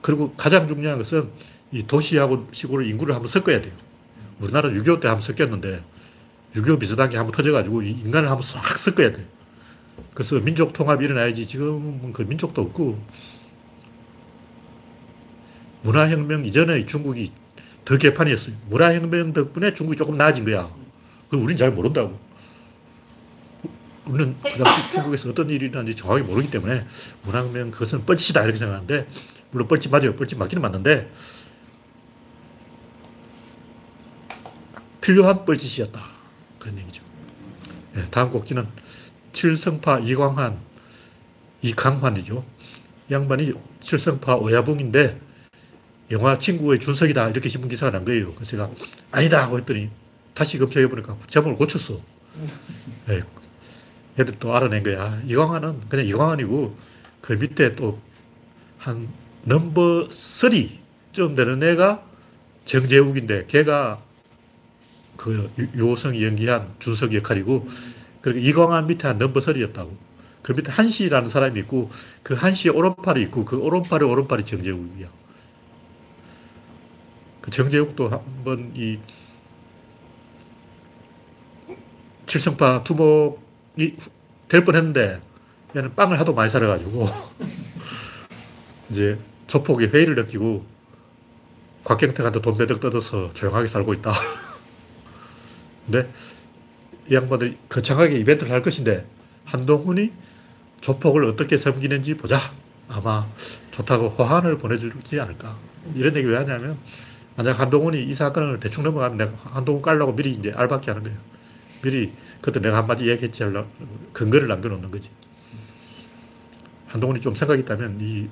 [0.01, 1.27] 그리고 가장 중요한 것은
[1.73, 3.73] 이 도시하고 시골 인구를 한번 섞어야 돼요.
[4.39, 5.83] 우리나라 6.25 때 한번 섞였는데,
[6.55, 9.25] 6.25 비슷한 게 한번 터져가지고 인간을 한번 싹 섞어야 돼요.
[10.13, 12.97] 그래서 민족 통합이 일어나야지 지금은 그 민족도 없고,
[15.83, 17.31] 문화혁명 이전에 중국이
[17.85, 18.55] 더 개판이었어요.
[18.69, 20.69] 문화혁명 덕분에 중국이 조금 나아진 거야.
[21.29, 22.19] 그 우린 잘 모른다고.
[24.05, 26.85] 우리는 그 당시 중국에서 어떤 일이 일어났는지 정확히 모르기 때문에
[27.23, 29.07] 문화혁명 그것은 뻘짓이다 이렇게 생각하는데
[29.51, 30.15] 물론 뻘짓 맞아요.
[30.15, 31.09] 뻘짓 맞기는 맞는데
[34.99, 36.01] 필요한 뻘짓이었다.
[36.59, 37.03] 그런 얘기죠.
[37.93, 38.67] 네, 다음 곡지는
[39.33, 40.57] 칠성파 이광환,
[41.61, 42.43] 이강환이죠.
[43.11, 45.19] 양반이 칠성파 오야붕인데
[46.13, 48.33] 영화 친구의 준석이다 이렇게 신문 기사가 난 거예요.
[48.33, 48.69] 그래서 제가
[49.11, 49.89] 아니다 하고 했더니
[50.33, 51.99] 다시 검색해 보니까 제목을 고쳤어.
[53.07, 53.21] 네.
[54.17, 55.21] 애들 또 알아낸 거야.
[55.27, 56.77] 이광환은 그냥 이광환이고
[57.21, 57.99] 그 밑에 또
[58.83, 59.07] 한
[59.45, 62.03] 넘버 3쯤 되는 애가
[62.65, 64.01] 정재욱인데 걔가
[65.15, 67.67] 그 요성이 연기한 준석 역할이고
[68.21, 69.89] 그리고 이광환 밑에 한 넘버 3였다고.
[70.41, 71.89] 그 밑에 한시라는 사람이 있고
[72.23, 75.07] 그 한시의 오른팔이 있고 그 오른팔의 오른팔이 정재욱이야.
[77.43, 78.97] 그 정재욱도 한번 이
[82.25, 83.97] 칠성파 투목이
[84.47, 85.19] 될 뻔했는데
[85.75, 87.05] 얘는 빵을 하도 많이 사려가지고
[88.89, 90.65] 이제 조폭이 회의를 느끼고
[91.83, 94.13] 곽경택한테 돈 배덕 뜯어서 조용하게 살고 있다.
[95.85, 96.09] 근데
[97.11, 99.05] 이 양반들이 거창하게 이벤트를 할 것인데
[99.43, 100.13] 한동훈이
[100.79, 102.39] 조폭을 어떻게 섬기는지 보자.
[102.87, 103.27] 아마
[103.71, 105.57] 좋다고 호환을 보내주지 않을까.
[105.93, 106.77] 이런 얘기 왜 하냐면
[107.35, 111.17] 만약 한동훈이 이 사건을 대충 넘어가면 내가 한동훈 깔라고 미리 이제 알박기 하는 거예요.
[111.81, 113.69] 미리 그때 내가 한마디 얘기했지 하려고
[114.13, 115.09] 근거를 남겨놓는 거지.
[116.87, 118.29] 한동훈이 좀 생각이 있다면 이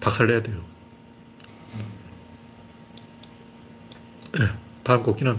[0.00, 0.62] 박살 내야 돼요.
[4.38, 4.46] 네,
[4.82, 5.38] 다음 곡기는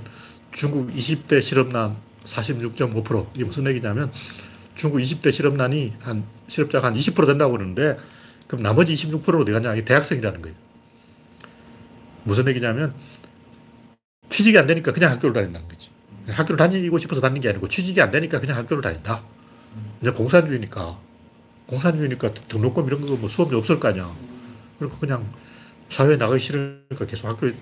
[0.51, 3.27] 중국 20대 실업난 46.5%.
[3.35, 4.11] 이게 무슨 얘기냐면
[4.75, 7.97] 중국 20대 실업난이 한 실업자가 한 20% 된다고 그러는데
[8.47, 9.73] 그럼 나머지 26%로 어디 가냐?
[9.73, 10.64] 이게 대학생이라는 거예요.
[12.25, 12.93] 무슨 얘기냐면
[14.29, 15.89] 취직이 안 되니까 그냥 학교를 다닌다는 거지.
[16.27, 19.23] 학교를 다니고 싶어서 다니는 게 아니고 취직이 안 되니까 그냥 학교를 다닌다.
[20.01, 20.99] 이제 공산주의니까
[21.67, 24.13] 공산주의니까 등록금 이런 거 뭐 수업이 없을 거 아니야.
[24.79, 25.31] 그리고 그냥
[25.89, 27.53] 사회에 나가기 싫으니까 계속 학교에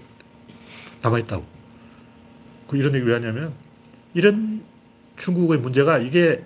[1.02, 1.45] 남아있다고.
[2.69, 3.54] 그 이런 얘기 왜 하냐면
[4.13, 4.63] 이런
[5.17, 6.43] 중국의 문제가 이게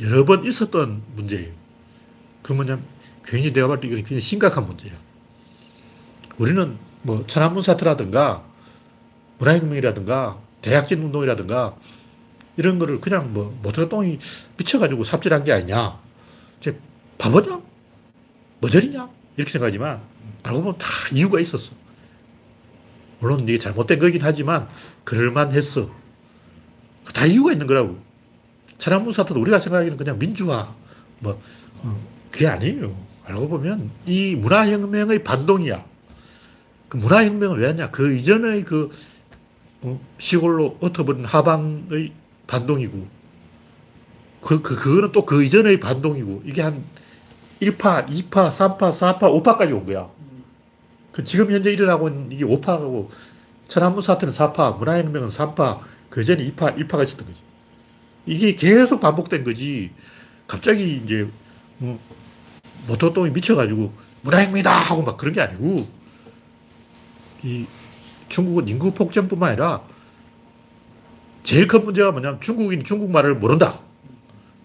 [0.00, 1.52] 여러 번 있었던 문제예요.
[2.42, 2.84] 그 뭐냐면
[3.24, 4.96] 괜히 내가 봤을 때 이건 굉장히 심각한 문제예요.
[6.38, 8.44] 우리는 뭐 천안문 사태라든가
[9.38, 11.76] 문화혁명이라든가 대약진 운동이라든가
[12.56, 14.18] 이런 거를 그냥 뭐 모터가 똥이
[14.56, 15.98] 미쳐가지고 삽질한 게 아니냐.
[16.60, 16.78] 제
[17.18, 17.60] 바보냐?
[18.60, 19.08] 머저리냐?
[19.36, 20.00] 이렇게 생각하지만
[20.42, 21.72] 알고 보면 다 이유가 있었어.
[23.18, 24.68] 물론 이게 잘못된 거긴 하지만
[25.04, 25.90] 그럴만 했어.
[27.14, 27.98] 다 이유가 있는 거라고.
[28.78, 30.74] 천안문 사태도 우리가 생각하기는 그냥 민주화,
[31.20, 31.40] 뭐,
[31.82, 32.00] 어,
[32.32, 32.96] 그게 아니에요.
[33.24, 35.91] 알고 보면 이 문화혁명의 반동이야.
[36.92, 37.90] 그 문화혁명은 왜 하냐?
[37.90, 38.90] 그 이전의 그
[39.80, 42.12] 어, 시골로 엎어버린 하방의
[42.46, 43.08] 반동이고,
[44.42, 46.84] 그, 그, 그거는 또 그 이전의 반동이고, 이게 한
[47.62, 50.06] 1파, 2파, 3파, 4파, 5파까지 온 거야.
[51.12, 53.08] 그 지금 현재 일어나고 있는 이게 5파고,
[53.68, 55.78] 천안문 사태는 4파, 문화혁명은 3파,
[56.10, 57.40] 그 전에 2파, 1파가 있었던 거지.
[58.26, 59.92] 이게 계속 반복된 거지.
[60.46, 61.26] 갑자기 이제,
[61.78, 61.98] 뭐,
[62.86, 64.70] 모토똥이 미쳐가지고, 문화혁명이다!
[64.70, 66.01] 하고 막 그런 게 아니고,
[67.42, 67.66] 이
[68.28, 69.82] 중국은 인구 폭증뿐만 아니라
[71.42, 73.80] 제일 큰 문제가 뭐냐면 중국인이 중국말을 모른다.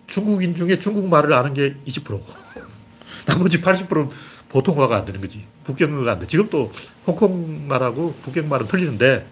[0.06, 2.22] 중국인 중에 중국말을 아는 게 20%.
[3.26, 4.10] 나머지 80%는
[4.50, 5.44] 보통화가 안 되는 거지.
[5.66, 6.28] 북경어가 안 돼.
[6.28, 6.72] 지금 또
[7.06, 9.28] 홍콩말하고 북경말은 틀리는데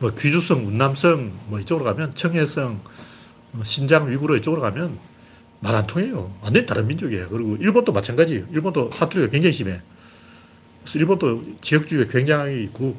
[0.00, 2.80] 뭐 귀주성, 운남성 뭐 이쪽으로 가면 청해성,
[3.54, 4.98] 어, 신장, 위구르 이쪽으로 가면
[5.60, 6.32] 말 안 통해요.
[6.40, 7.28] 완전히 다른 민족이에요.
[7.28, 8.44] 그리고 일본도 마찬가지.
[8.50, 9.80] 일본도 사투리가 굉장히 심해.
[10.88, 12.98] 그래서 일본도 지역주의가 굉장히 있고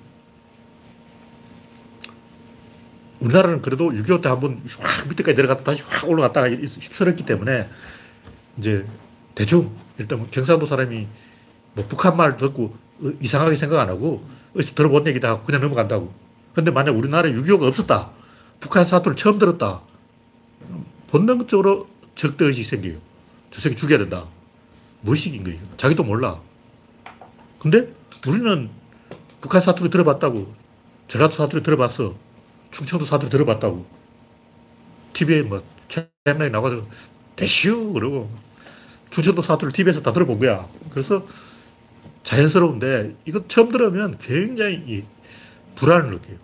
[3.19, 7.67] 우리나라는 그래도 6.25 때 한번 확 밑에까지 내려갔다 다시 확 올라갔다가 휩쓸었기 때문에
[8.57, 8.85] 이제
[9.33, 11.07] 대충 일단 경상도 사람이
[11.73, 12.77] 뭐 북한 말 듣고
[13.19, 14.23] 이상하게 생각 안 하고
[14.55, 16.13] 어디서 들어본 얘기다 하고 그냥 넘어간다고.
[16.53, 18.11] 근데 만약 우리나라에 6.25가 없었다.
[18.59, 19.81] 북한 사투를 처음 들었다.
[21.07, 22.97] 본능적으로 적대의식이 생겨요.
[23.51, 24.25] 저 새끼 죽여야 된다.
[25.01, 25.59] 무의식인 거예요.
[25.77, 26.39] 자기도 몰라.
[27.59, 27.93] 근데
[28.27, 28.69] 우리는
[29.41, 30.53] 북한 사투리 들어봤다고.
[31.07, 32.15] 전라도 사투리 들어봤어.
[32.71, 33.85] 충청도 사투리 들어봤다고.
[35.13, 36.87] TV에 뭐, 채널에 나가서
[37.35, 37.93] 대슈!
[37.93, 38.29] 그러고.
[39.11, 40.67] 충청도 사투리 TV에서 다 들어본 거야.
[40.91, 41.25] 그래서
[42.23, 45.05] 자연스러운데, 이거 처음 들으면 굉장히
[45.75, 46.37] 불안을 느껴요.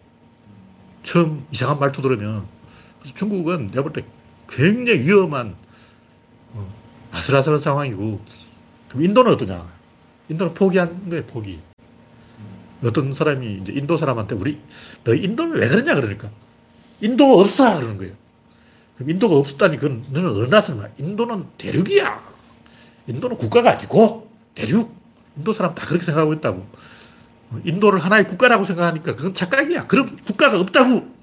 [1.03, 2.49] 처음 이상한 말투 들으면.
[2.99, 4.03] 그래서 중국은 내가 볼 때
[4.49, 5.57] 굉장히 위험한,
[6.53, 6.75] 어,
[7.11, 8.25] 아슬아슬한 상황이고,
[8.89, 9.74] 그럼 인도는 어떠냐?
[10.29, 11.59] 인도는 포기한 거예요, 포기.
[12.83, 14.59] 어떤 사람이 이제 인도 사람한테 우리,
[15.03, 16.29] 너 인도는 왜 그러냐 그러니까.
[17.01, 17.77] 인도가 없어!
[17.77, 18.13] 그러는 거예요.
[18.95, 20.89] 그럼 인도가 없었다니, 그건 너는 어느 나라냐?
[20.97, 22.23] 인도는 대륙이야.
[23.07, 24.93] 인도는 국가가 아니고, 대륙.
[25.37, 26.65] 인도 사람 다 그렇게 생각하고 있다고.
[27.63, 29.87] 인도를 하나의 국가라고 생각하니까 그건 착각이야.
[29.87, 31.13] 그럼 국가가 없다고.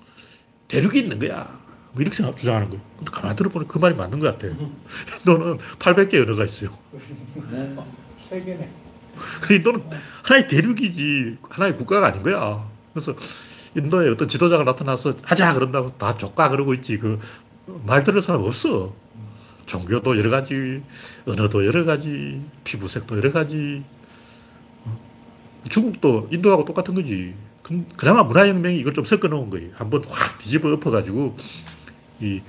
[0.69, 1.61] 대륙이 있는 거야.
[1.93, 2.83] 뭐 이렇게 생각, 주장하는 거예요.
[2.97, 4.55] 근데 가만히 들어보니 그 말이 맞는 것 같아.
[5.19, 6.77] 인도는 800개 언어가 있어요.
[8.19, 8.82] 세 개네.
[9.41, 9.83] 그 인도는
[10.23, 12.67] 하나의 대륙이지 하나의 국가가 아닌 거야.
[12.93, 13.15] 그래서
[13.75, 16.99] 인도에 어떤 지도자가 나타나서 하자 그런다고 다 족가 그러고 있지.
[16.99, 17.19] 그
[17.87, 18.93] 말 들을 사람 없어.
[19.67, 20.83] 종교도 여러 가지,
[21.25, 23.85] 언어도 여러 가지, 피부색도 여러 가지.
[24.85, 24.99] 어?
[25.69, 27.35] 중국도 인도하고 똑같은 거지.
[27.63, 29.71] 그- 그나마 문화혁명이 이걸 좀 섞어 놓은 거예요.
[29.75, 31.37] 한번 확 뒤집어 엎어가지고
[32.21, 32.41] 이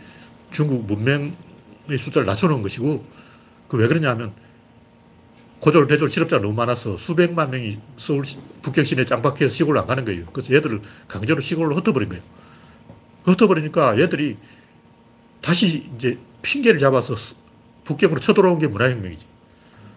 [0.50, 1.34] 중국 문명의
[2.00, 3.06] 숫자를 낮춰 놓은 것이고
[3.68, 4.34] 그 왜 그러냐면
[5.64, 10.04] 고졸, 대졸 실업자가 너무 많아서 수백만 명이 서울, 시- 북경 시내 짱박해서 시골로 안 가는
[10.04, 10.26] 거예요.
[10.34, 12.22] 그래서 얘들을 강제로 시골로 흩어버린 거예요.
[13.24, 14.36] 흩어버리니까 얘들이
[15.40, 17.36] 다시 이제 핑계를 잡아서 스-
[17.86, 19.26] 북경으로 쳐들어온 게 문화혁명이지.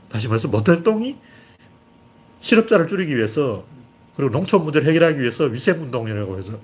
[0.08, 1.16] 다시 말해서 모텔동이
[2.42, 3.64] 실업자를 줄이기 위해서
[4.14, 6.60] 그리고 농촌 문제를 해결하기 위해서 위생운동이라고 해서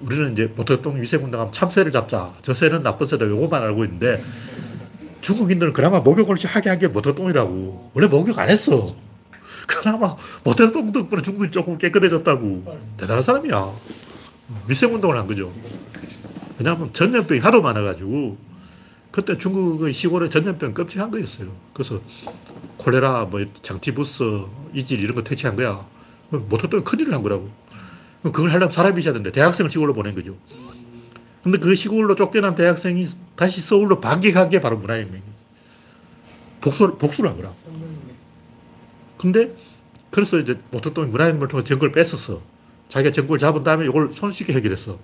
[0.00, 2.34] 우리는 이제 모텔동 위생운동하면 참새를 잡자.
[2.42, 3.26] 저 새는 나쁜 새다.
[3.26, 4.20] 요거만 알고 있는데
[5.22, 7.90] 중국인들은 그나마 목욕을 하게 한 게 모태똥이라고.
[7.94, 8.94] 원래 목욕 안 했어.
[9.66, 12.78] 그나마 모태똥 덕분에 중국이 조금 깨끗해졌다고.
[12.96, 13.72] 대단한 사람이야.
[14.68, 15.52] 위생운동을 한 거죠.
[16.58, 18.36] 왜냐하면 전염병이 하도 많아가지고
[19.10, 21.48] 그때 중국의 시골에 전염병 끔찍한 거였어요.
[21.72, 22.00] 그래서
[22.78, 24.42] 콜레라, 뭐 장티부스,
[24.74, 25.84] 이질 이런 거 퇴치한 거야.
[26.30, 27.48] 모태똥이 큰일을 한 거라고.
[28.22, 30.34] 그걸 하려면 사람이 있어야 되는데 대학생을 시골로 보낸 거죠.
[31.42, 35.26] 근데 그 시골로 쫓겨난 대학생이 다시 서울로 반격한 게 바로 문화혁명이지.
[36.60, 37.50] 복수, 복수를 한 거라.
[39.18, 39.54] 근데
[40.10, 42.40] 그래서 이제 모택동이 문화혁명을 통해 정권을 뺐었어.
[42.88, 44.98] 자기가 정권을 잡은 다음에 이걸 손쉽게 해결했어.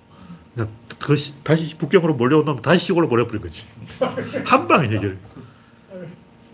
[0.53, 3.65] 그냥 그 시- 다시 북경으로 몰려온 놈 다시 시골로 보내버린 거지.
[4.45, 5.17] 한 방에 해결.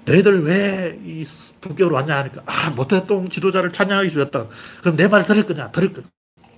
[0.05, 1.23] 너희들 왜 이
[1.61, 4.47] 북경으로 왔냐 하니까 아 모택동 지도자를 찬양하기 위해서였다.
[4.81, 5.71] 그럼 내 말을 들을 거냐?
[5.71, 6.07] 들을 거냐?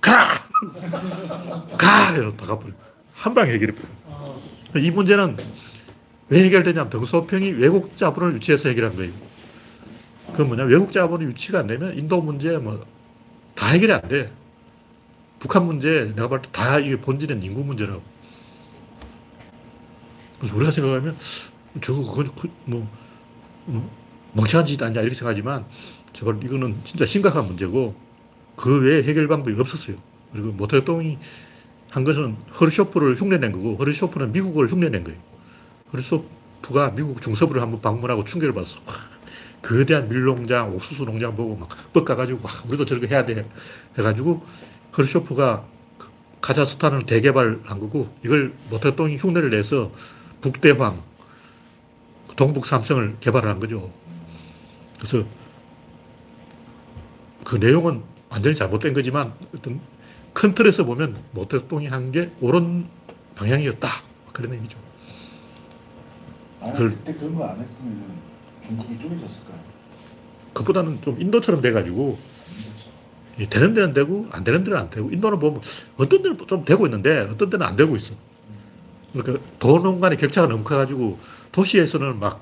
[1.78, 2.12] 가!
[2.16, 2.72] 이러고 다 가버려.
[3.18, 3.88] 한 방에 해결해버려.
[4.76, 5.36] 이 문제는
[6.28, 9.12] 왜 해결되냐면 등소평이 외국 자본을 유치해서 해결한 거예요.
[10.34, 12.86] 그 뭐냐 외국 자본이 유치가 안 되면 인도 문제 뭐
[13.54, 14.30] 다 해결이 안 돼.
[15.40, 18.00] 북한 문제 내가 볼 때 다 이게 본질은 인구 문제라고.
[20.38, 21.16] 그래서 우리가 생각하면
[21.80, 22.88] 저거 그건 그 뭐,
[23.64, 23.90] 뭐
[24.34, 25.64] 멍청한 짓 아니냐 이렇게 생각하지만
[26.12, 27.96] 저걸 이거는 진짜 심각한 문제고
[28.54, 29.96] 그 외에 해결 방법이 없었어요.
[30.32, 31.18] 그리고 모택동이
[31.90, 35.18] 한 것은 허르쇼프를 흉내낸 거고 허르쇼프는 미국을 흉내낸 거예요.
[35.92, 38.80] 허르쇼프가 미국 중서부를 한번 방문하고 충격을 받았어.
[38.86, 38.94] 와,
[39.62, 43.48] 거대한 밀농장, 옥수수 농장 보고 막 뻑가가지고 와, 우리도 저렇게 해야 돼.
[43.96, 44.44] 해가지고
[44.96, 45.64] 허르쇼프가
[45.98, 46.08] 그
[46.40, 49.90] 카자흐스탄을 대개발한 거고 이걸 모택동이 흉내를 내서
[50.40, 51.02] 북대황,
[52.36, 53.90] 동북 삼성을 개발한 거죠.
[54.98, 55.24] 그래서
[57.44, 59.80] 그 내용은 완전히 잘못된 거지만 어떤
[60.38, 62.86] 큰 틀에서 보면 모택동이 한 게 옳은
[63.34, 63.88] 방향이었다.
[64.32, 64.78] 그런 얘기죠.
[66.60, 68.04] 나는 그걸- 그때 그런 거 안 했으면
[68.64, 69.56] 중국이 쪼개졌을 거야.
[70.54, 72.18] 그보다는 좀 인도처럼 돼가지고
[73.38, 75.60] 이 되는 데는 되고 안 되는 데는 안 되고 인도는 보면
[75.96, 78.14] 어떤 데는 좀 되고 있는데 어떤 데는 안 되고 있어.
[79.12, 81.18] 그러니까 돈 간의 격차가 너무 커가지고
[81.52, 82.40] 도시에서는 막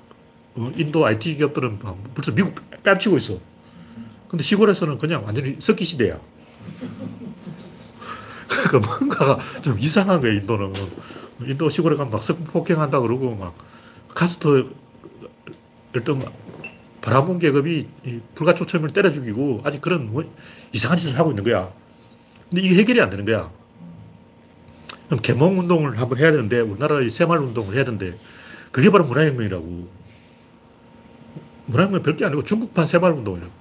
[0.55, 3.39] 어, 인도 IT 기업들은 막 벌써 미국 뺨치고 있어.
[4.29, 6.19] 근데 시골에서는 그냥 완전히 석기 시대야.
[8.49, 10.73] 그러니까 뭔가가 좀 이상한 거야 인도는.
[11.43, 13.55] 인도 시골에 가면 막 성폭행한다 그러고 막
[14.09, 14.71] 카스트
[15.93, 16.25] 일단
[17.01, 20.25] 바라본 계급이 이 불가초점을 때려 죽이고 아직 그런 뭐
[20.73, 21.71] 이상한 짓을 하고 있는 거야.
[22.49, 23.51] 근데 이게 해결이 안 되는 거야.
[25.07, 28.19] 그럼 개몽 운동을 한번 해야 되는데 우리나라의 새마을 운동을 해야 되는데
[28.73, 29.89] 그게 바로 문화혁명이라고.
[31.67, 33.53] 문화혁명 별게 아니고 중국판 새마을 운동이라고.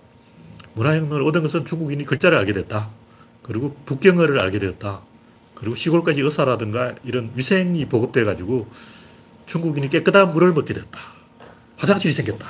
[0.74, 2.90] 문화혁명을 얻은 것은 중국인이 글자를 알게 됐다.
[3.46, 5.02] 그리고 북경어를 알게 되었다.
[5.54, 8.68] 그리고 시골까지 의사라든가 이런 위생이 보급돼 가지고
[9.46, 11.00] 중국인이 깨끗한 물을 먹게 됐다.
[11.78, 12.48] 화장실이 생겼다.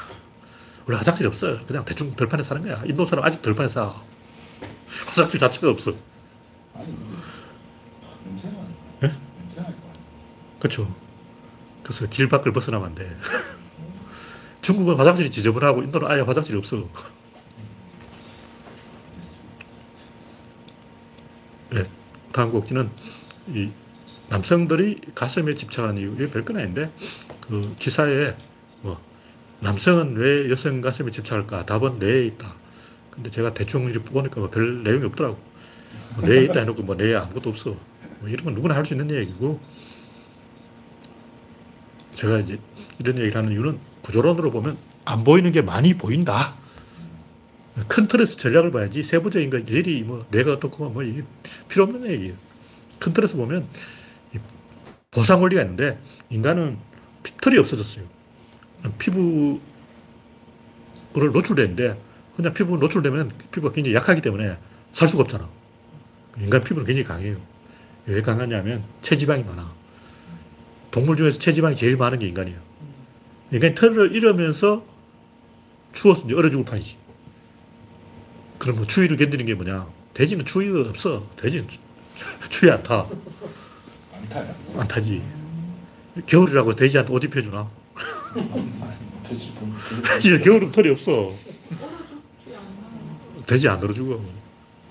[0.85, 1.65] 원래 화장실이 없어.
[1.65, 2.81] 그냥 대충 들판에 사는 거야.
[2.85, 3.93] 인도 사람 아직 들판에 사.
[5.05, 5.93] 화장실 자체가 없어.
[6.73, 8.53] 아니 날
[9.03, 9.07] 예?
[9.07, 9.17] 거야.
[9.37, 9.93] 냄새 날 거야.
[10.59, 10.95] 그렇죠.
[11.83, 13.17] 그래서 길 밖을 벗어나면 안 돼.
[14.61, 16.87] 중국은 화장실이 지저분하고 인도는 아예 화장실이 없어.
[21.75, 21.83] 네,
[22.31, 22.89] 다음 곡지는
[23.49, 23.69] 이
[24.29, 26.89] 남성들이 가슴에 집착하는 이유 이게 별건 아닌데
[27.41, 28.33] 그 기사에
[28.81, 28.97] 뭐
[29.59, 31.65] 남성은 왜 여성 가슴에 집착할까?
[31.65, 32.55] 답은 뇌에 있다.
[33.11, 35.37] 근데 제가 대충 이렇게 보니까 뭐 별 내용이 없더라고.
[36.15, 37.75] 뭐 뇌에 있다 해놓고 뭐 뇌에 아무것도 없어.
[38.19, 39.59] 뭐 이런 건 누구나 할 수 있는 얘기고
[42.11, 42.57] 제가 이제
[42.99, 46.55] 이런 얘기를 하는 이유는 구조론으로 보면 안 보이는 게 많이 보인다.
[47.87, 51.23] 큰 틀에서 전략을 봐야지 세부적인 거 일일이 뭐 내가 어떻고 뭐 이게
[51.67, 52.35] 필요 없는 얘기예요.
[52.99, 53.67] 큰 틀에서 보면
[54.33, 54.39] 이
[55.11, 56.77] 보상 원리가 있는데 인간은
[57.23, 58.05] 피- 털이 없어졌어요.
[58.97, 59.59] 피부를
[61.13, 61.99] 노출되는데
[62.35, 64.57] 그냥 피부 노출되면 피부가 굉장히 약하기 때문에
[64.93, 65.49] 살 수가 없잖아.
[66.39, 67.37] 인간 피부는 굉장히 강해요.
[68.05, 69.73] 왜 강하냐면 체지방이 많아.
[70.91, 72.59] 동물 중에서 체지방이 제일 많은 게 인간이에요.
[73.51, 74.85] 인간이 털을 잃으면서
[75.91, 76.97] 추워서 이제 얼어 죽을 판이지.
[78.65, 79.85] 그럼 뭐 추위를 견디는 게 뭐냐?
[80.15, 81.23] 돼지는 추위가 없어.
[81.35, 81.77] 돼지는 추,
[82.49, 83.05] 추위 안 타.
[84.11, 84.55] 안 타요.
[84.75, 85.21] 안 타지.
[86.25, 87.69] 겨울이라고 돼지한테 옷 입혀주나?
[89.29, 91.29] 돼지 본 돼지는 겨울은 털이 없어.
[93.45, 94.19] 돼지 안 죽어.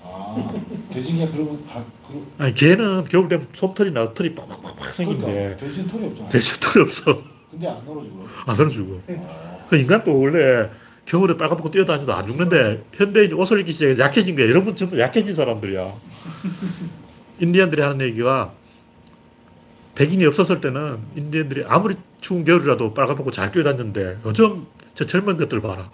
[0.03, 0.53] 아
[0.93, 5.87] 돼지가 그러면 가 그, 아니, 걔는 겨울 되면 솜털이 나서 털이 빡빡빡빡 그러니까 생기는데, 돼지는
[5.89, 6.29] 털이 없잖아.
[6.29, 7.21] 돼지 털이 없어.
[7.51, 8.25] 근데 안 죽어.
[8.45, 9.01] 안 얼어 죽어.
[9.67, 10.69] 그 인간도 원래
[11.05, 14.49] 겨울에 빨갛고 뛰어다니도 안 죽는데 현대인이 옷을 입기 시작해서 약해진 거야.
[14.49, 15.93] 여러분 전부 약해진 사람들이야.
[17.39, 18.53] 인디언들이 하는 얘기가
[19.93, 25.89] 백인이 없었을 때는 인디언들이 아무리 추운 겨울이라도 빨갛고 잘 뛰어다녔는데 요즘 저 젊은 것들 봐라.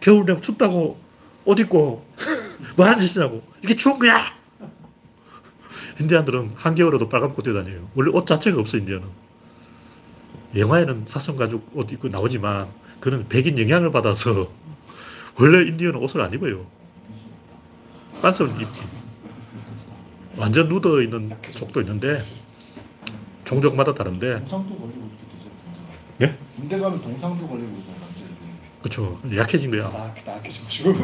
[0.00, 0.98] 겨울 되면 춥다고
[1.44, 2.06] 옷 입고
[2.76, 3.42] 뭐 하는 짓이냐고.
[3.62, 4.24] 이게 추운 거야.
[6.00, 7.88] 인디언들은 한겨울에도 빨갛고 뛰어다녀요.
[7.94, 9.06] 원래 옷 자체가 없어 인디언은.
[10.56, 12.68] 영화에는 사슴 가죽 옷 입고 나오지만
[13.02, 14.48] 그는 백인 영향을 받아서
[15.36, 16.64] 원래 인디언은 옷을 안 입어요.
[18.22, 18.80] 빤스는 입지.
[20.36, 22.24] 완전 누더 있는 족도 있는데
[23.44, 25.50] 종족마다 다른데 동상도 걸리고 이렇게 되죠.
[26.18, 26.38] 네?
[26.54, 28.26] 군대 가면 동상도 걸리고 남자들이.
[28.78, 29.20] 그렇죠.
[29.34, 30.14] 약해진 거야.
[30.24, 30.94] 이렇게 좀 쉬고.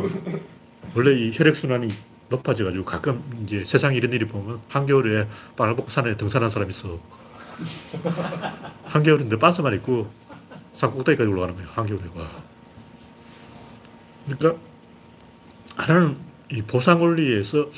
[0.94, 1.92] 원래 이 혈액 순환이
[2.28, 5.26] 높아져 가지고 가끔 이제 세상 이런 일이 보면 한겨울에
[5.56, 7.00] 빨아먹고 산에 등산한 사람 있어.
[8.84, 10.27] 한겨울인데 반스만 입고
[10.78, 11.66] 산 꼭대기까지 올라가는 거야.
[11.72, 12.04] 한겨울에.
[12.14, 12.30] 와.
[14.26, 14.62] 그러니까
[15.74, 16.16] 하나는
[16.52, 17.68] 이 보상 원리에서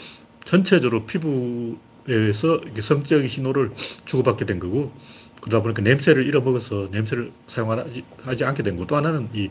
[0.44, 3.72] 전체적으로 피부에서 성적인 신호를
[4.04, 4.92] 주고받게 된 거고
[5.40, 9.48] 그러다 보니까 냄새를 잃어먹어서 냄새를 사용하지 하지 않게 된 거고 또 하나는 이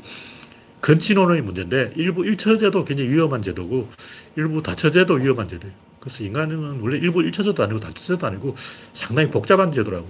[0.81, 3.89] 근친혼의 문제인데 일부 일처제도 굉장히 위험한 제도고
[4.35, 5.75] 일부 다처제도 위험한 제도예요.
[5.99, 8.55] 그래서 인간은 원래 일부 일처제도 아니고 다처제도 아니고
[8.93, 10.07] 상당히 복잡한 제도라고.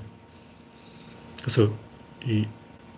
[1.41, 1.73] 그래서
[2.25, 2.45] 이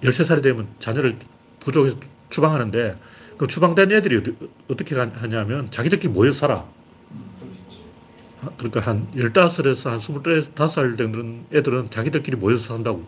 [0.03, 1.17] 13살이 되면 자녀를
[1.59, 1.97] 부족해서
[2.29, 2.97] 추방하는데
[3.37, 4.35] 그 추방된 애들이
[4.69, 6.65] 어떻게 가- 하냐면 자기들끼리 모여 살아.
[8.41, 13.05] 아, 그러니까 한 15살에서 한 25살 되는 애들은 자기들끼리 모여서 산다고.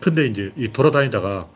[0.00, 1.48] 근데 이제 이 돌아다니다가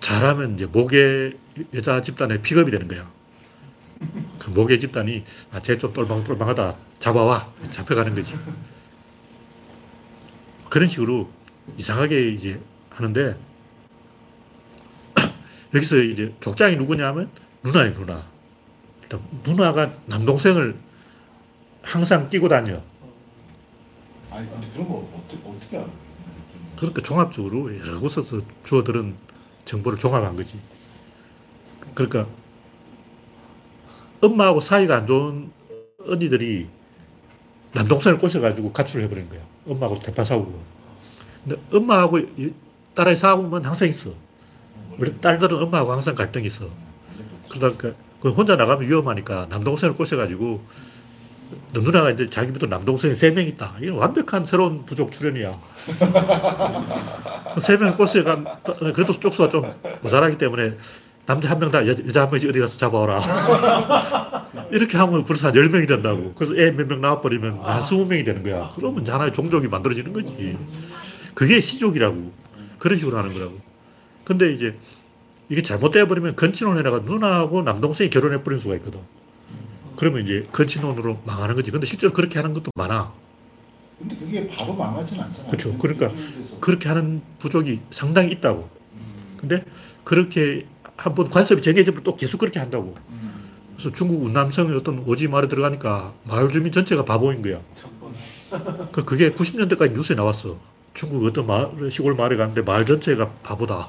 [0.00, 1.32] 잘하면 이제 모계
[1.74, 3.10] 여자 집단의 픽업이 되는 거야.
[4.38, 6.76] 그 모계 집단이 아, 쟤 좀 똘망똘망하다.
[6.98, 7.52] 잡아와.
[7.70, 8.34] 잡혀가는 거지.
[10.68, 11.30] 그런 식으로
[11.76, 12.60] 이상하게 이제
[12.90, 13.36] 하는데
[15.74, 17.30] 여기서 이제 족장이 누구냐면
[17.62, 18.26] 누나예요, 누나.
[19.02, 20.76] 일단 누나가 남동생을
[21.82, 22.82] 항상 끼고 다녀.
[24.30, 25.86] 아니 근데 그런 거 어떻게 어떻게 알아?
[26.76, 29.16] 그러니까 종합적으로 여러 곳에서 주워들은
[29.64, 30.58] 정보를 종합한 거지.
[31.94, 32.26] 그러니까
[34.20, 35.50] 엄마하고 사이가 안 좋은
[36.06, 36.68] 언니들이
[37.72, 39.40] 남동생을 꼬셔가지고 가출을 해버린 거야.
[39.66, 40.77] 엄마하고 대파 사오고.
[41.44, 42.52] 근데 엄마하고 이
[42.94, 44.10] 딸아이 싸우면 항상 있어.
[44.98, 46.66] 우리 딸들은 엄마하고 항상 갈등이 있어.
[47.50, 50.60] 그러니까 그 혼자 나가면 위험하니까 남동생을 꼬셔가지고
[51.72, 53.74] 너 누나가 이제 자기부터 남동생이 세 명 있다.
[53.80, 55.58] 이건 완벽한 새로운 부족 출연이야.
[57.60, 58.44] 세 명을 꼬셔간
[58.94, 59.72] 그래도 쪽수가 좀
[60.02, 60.76] 모자라기 때문에
[61.26, 63.20] 남자 한 명 다 여자 한 명씩 어디 가서 잡아오라.
[64.72, 66.32] 이렇게 하면 벌써 한 10명이 된다고.
[66.34, 68.70] 그래서 애 몇 명 나와버리면 한 20명이 되는 거야.
[68.74, 70.58] 그러면 하나의 종족이 만들어지는 거지.
[71.38, 72.32] 그게 시족이라고.
[72.80, 73.60] 그런 식으로 하는 거라고.
[74.24, 74.76] 근데 이제
[75.48, 78.98] 이게 잘못되어 버리면 건친혼에다가 누나하고 남동생이 결혼해 버린 수가 있거든.
[79.94, 81.70] 그러면 이제 건친혼으로 망하는 거지.
[81.70, 83.12] 근데 실제로 그렇게 하는 것도 많아.
[84.00, 85.48] 근데 그게 바로 망하진 않잖아.
[85.48, 85.78] 그쵸.
[85.78, 86.12] 그러니까
[86.58, 88.68] 그렇게 하는 부족이 상당히 있다고.
[88.94, 89.64] 음, 근데
[90.02, 90.66] 그렇게
[90.96, 92.96] 한번 관습이 정해지면 또 계속 그렇게 한다고.
[93.10, 93.48] 음.
[93.76, 97.60] 그래서 중국 운남성의 어떤 오지 마을에 들어가니까 마을 주민 전체가 바보인 거야.
[98.90, 100.77] 그 그게 90년대까지 뉴스에 나왔어.
[100.98, 103.88] 중국 어떤 마을, 시골 마을에 갔는데 마을 전체가 바보다.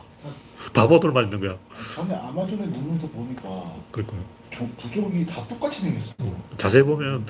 [0.74, 1.58] 바보들만 있는 거야.
[1.96, 4.16] 전에 아마존에 누르면서 보니까 그러니까
[4.56, 6.14] 저 부족이 다 똑같이 생겼어.
[6.58, 7.26] 자세히 보면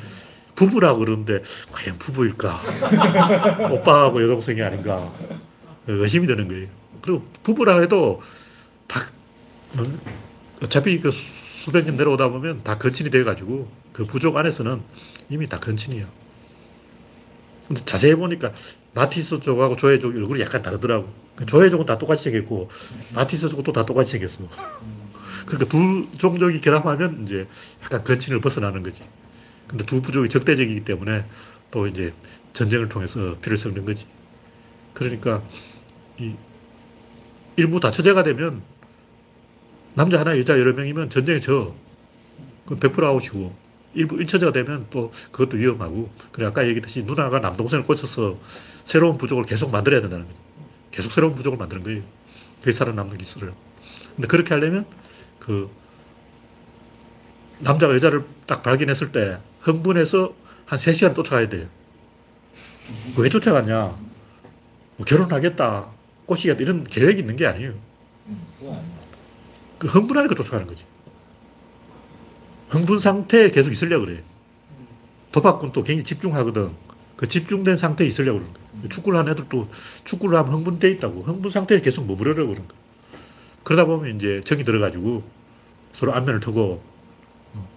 [0.55, 2.59] 부부라고 그러는데 과연 부부일까?
[3.71, 5.13] 오빠하고 여동생이 아닌가?
[5.87, 6.67] 의심이 되는 거예요.
[7.01, 8.21] 그리고 부부라 해도
[8.85, 8.99] 다
[9.77, 9.83] 어,
[10.61, 14.81] 어차피 그 수- 수백 년 내려오다 보면 다 건친이 돼가지고 그 부족 안에서는
[15.29, 16.05] 이미 다 건친이야.
[17.69, 18.51] 근데 자세히 보니까
[18.93, 21.07] 나티스 쪽하고 조회 쪽 얼굴이 약간 다르더라고.
[21.47, 22.69] 조회 쪽은 다 똑같이 생겼고
[23.13, 24.49] 나티스 쪽은 또 다 똑같이 생겼어.
[25.45, 27.47] 그러니까 두 종족이 결합하면 이제
[27.83, 29.03] 약간 건친을 벗어나는 거지.
[29.67, 31.25] 근데 두 부족이 적대적이기 때문에
[31.71, 32.11] 또 이제
[32.53, 34.07] 전쟁을 통해서 피를 섞는 거지.
[34.93, 35.43] 그러니까
[36.17, 36.33] 이
[37.55, 38.63] 일부 다 처제가 되면
[39.93, 41.75] 남자 하나 여자 여러 명이면 전쟁에 져.
[42.65, 48.37] 그건 100% 아웃이고 일부 일처제가 되면 또 그것도 위험하고 그래 아까 얘기했듯이 누나가 남동생을 꽂혀서
[48.83, 50.37] 새로운 부족을 계속 만들어야 된다는 거죠.
[50.91, 52.03] 계속 새로운 부족을 만드는 거예요.
[52.59, 53.53] 그게 살아남는 기술을.
[54.15, 54.85] 근데 그렇게 하려면
[55.39, 55.69] 그
[57.59, 60.33] 남자가 여자를 딱 발견했을 때 흥분해서
[60.65, 61.67] 한 3시간 쫓아가야 돼요.
[63.17, 63.97] 왜 쫓아갔냐?
[64.97, 65.89] 뭐 결혼하겠다,
[66.25, 67.73] 꼬시겠다 이런 계획이 있는 게 아니에요.
[68.27, 68.99] 음.
[69.77, 70.83] 그 흥분하니까 쫓아가는 거지.
[72.69, 74.23] 흥분 상태에 계속 있으려고 그래.
[75.31, 76.71] 도박꾼 또 굉장히 집중하거든.
[77.15, 78.89] 그 집중된 상태에 있으려고 그러는 거야.
[78.89, 79.69] 축구를 하는 애들도
[80.05, 81.23] 축구를 하면 흥분돼 있다고.
[81.23, 82.79] 흥분 상태에 계속 머무르려고 그러는 거야.
[83.63, 85.23] 그러다 보면 이제 정이 들어가지고
[85.93, 86.83] 서로 안면을 터고
[87.55, 87.69] 어,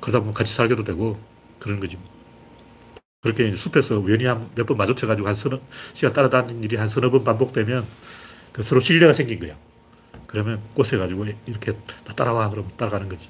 [0.00, 1.18] 그러다 보면 같이 살게도 되고
[1.58, 1.98] 그런 거지.
[3.22, 5.60] 그렇게 이제 숲에서 우연히 한 몇 번 마주쳐가지고 한 서너
[5.94, 7.86] 시간 따라다니는 일이 한 서너 번 반복되면
[8.52, 9.56] 그 서로 신뢰가 생긴 거야.
[10.26, 11.72] 그러면 꼬세가지고 이렇게
[12.04, 13.28] 다 따라와 그러면 따라가는 거지.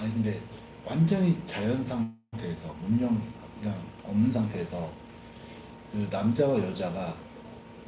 [0.00, 0.40] 아니 근데
[0.86, 4.90] 완전히 자연 상태에서 문명이랑 없는 상태에서
[5.92, 7.14] 그 남자와 여자가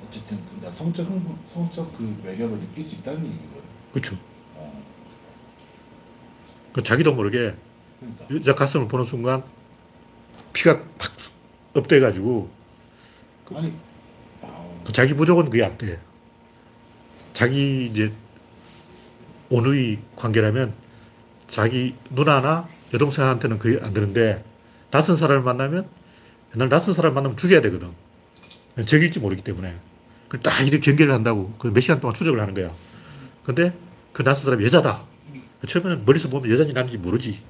[0.06, 3.62] 어쨌든 그 성적 흥분, 성적 그 매력을 느낄 수 있다는 얘기거든.
[3.92, 4.18] 그렇죠.
[4.56, 4.82] 어,
[6.74, 7.54] 그 자기도 모르게
[7.98, 9.42] 그러니까 여자 가슴을 보는 순간
[10.52, 11.12] 피가 탁
[11.72, 12.50] up돼가지고
[13.54, 13.72] 아니
[14.42, 15.98] 아우, 그 자기 부족은 그게 안 돼.
[17.32, 18.12] 자기 이제
[19.48, 20.81] 온의 관계라면
[21.56, 24.42] 자기 누나나 여동생한테는 그게 안 되는데
[24.90, 25.86] 낯선 사람을 만나면
[26.54, 27.90] 옛날 낯선 사람을 만나면 죽여야 되거든.
[28.86, 29.76] 적일지 모르기 때문에.
[30.28, 31.52] 그걸 딱 이렇게 경계를 한다고.
[31.58, 32.72] 그 몇 시간 동안 추적을 하는 거야.
[33.44, 33.74] 근데
[34.14, 35.04] 그 낯선 사람이 여자다.
[35.66, 37.42] 처음에는 머리서 보면 여자인지 남인지 모르지.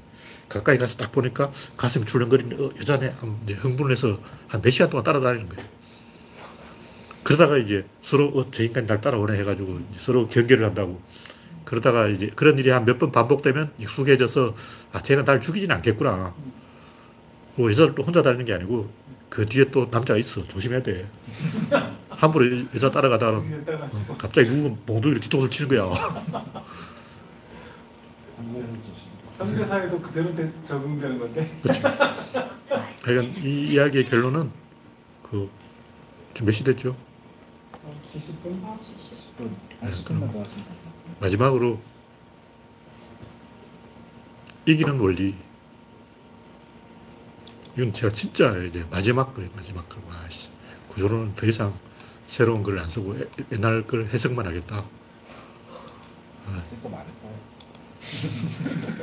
[0.49, 3.15] 가까이 가서 딱 보니까 가슴이 출렁거리는 어, 여자네.
[3.61, 5.65] 흥분을 해서 한 몇 시간 동안 따라다니는 거예요.
[7.23, 11.01] 그러다가 이제 서로 어, 저 인간이 날 따라오네 해가지고 서로 경계를 한다고.
[11.73, 14.55] 그러다가 이제 그런 일이 한 몇 번 반복되면 익숙해져서
[14.93, 16.35] 아, 쟤는 날 죽이지는 않겠구나.
[17.55, 18.91] 뭐 여자를 또 혼자 다니는 게 아니고
[19.31, 20.47] 그 뒤에 또 남자가 있어.
[20.47, 21.09] 조심해야 돼.
[22.11, 23.43] 함부로 여- 여자 따라가다가
[24.19, 25.95] 갑자기 누군 몽둥이로 뒤통수를 치는 거야.
[29.39, 31.51] 현대사에도 그대로 되- 적응되는 건데.
[33.03, 34.51] 하여간 이 이야기의 결론은
[35.23, 35.49] 그
[36.35, 36.95] 지금 몇 시 됐죠?
[38.13, 38.63] 70분?
[38.63, 39.17] 아, 진짜.
[39.39, 39.51] 10분.
[39.81, 40.92] 아, 10분만 더 하시면 돼요.
[41.23, 41.81] 마지막으로
[44.67, 45.37] 이기는 원리.
[47.77, 49.99] 이건 제가 진짜 이제 마지막 거예요, 마지막 거.
[50.09, 50.51] 와, 씨.
[50.89, 51.73] 구조로는 더 이상
[52.27, 54.85] 새로운 걸안 쓰고 에- 옛날 걸 해석만 하겠다.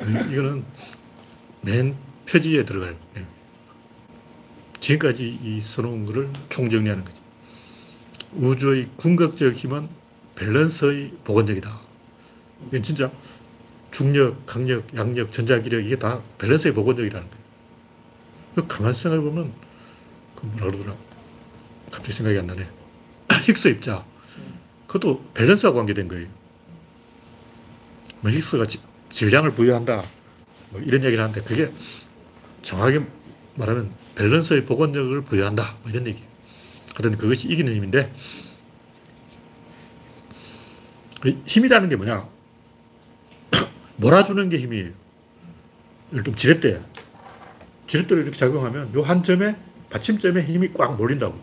[0.08, 0.66] 이- 이거는
[1.62, 1.96] 맨
[2.30, 3.26] 표지에 들어갈 네.
[4.80, 7.22] 지금까지 이 써놓은 거를 총정리하는 거지.
[8.34, 9.90] 우주의 궁극적 힘은
[10.36, 11.89] 밸런스의 복원력이다.
[12.68, 13.12] 이건 진짜
[13.92, 17.44] 중력, 강력, 약력, 전자기력 이게 다 밸런스의 복원력이라는 거예요.
[18.56, 19.52] 그 가만 생각해 보면
[20.36, 20.96] 그 뭐라 그러더라.
[21.92, 22.70] 갑자기 생각이 안 나네.
[23.28, 24.06] 힉스 입자.
[24.88, 26.28] 그것도 밸런스와 관계된 거예요.
[28.22, 30.04] 뭐 힉스가 지- 질량을 부여한다.
[30.72, 31.72] 뭐 이런 얘기를 하는데 그게
[32.62, 33.06] 정확하게
[33.56, 35.78] 말하면 밸런스의 복원력을 부여한다.
[35.82, 36.28] 뭐 이런 얘기예요.
[36.96, 38.14] 하여튼 그것이 이기는 힘인데
[41.22, 42.28] 그 힘이라는 게 뭐냐?
[44.00, 44.92] 몰아주는 게 힘이에요.
[46.12, 46.82] 예를 들면 지렛대.
[47.88, 49.56] 지렛대를 이렇게 작용하면 요 한 점에
[49.90, 51.38] 받침점에 힘이 꽉 몰린다고.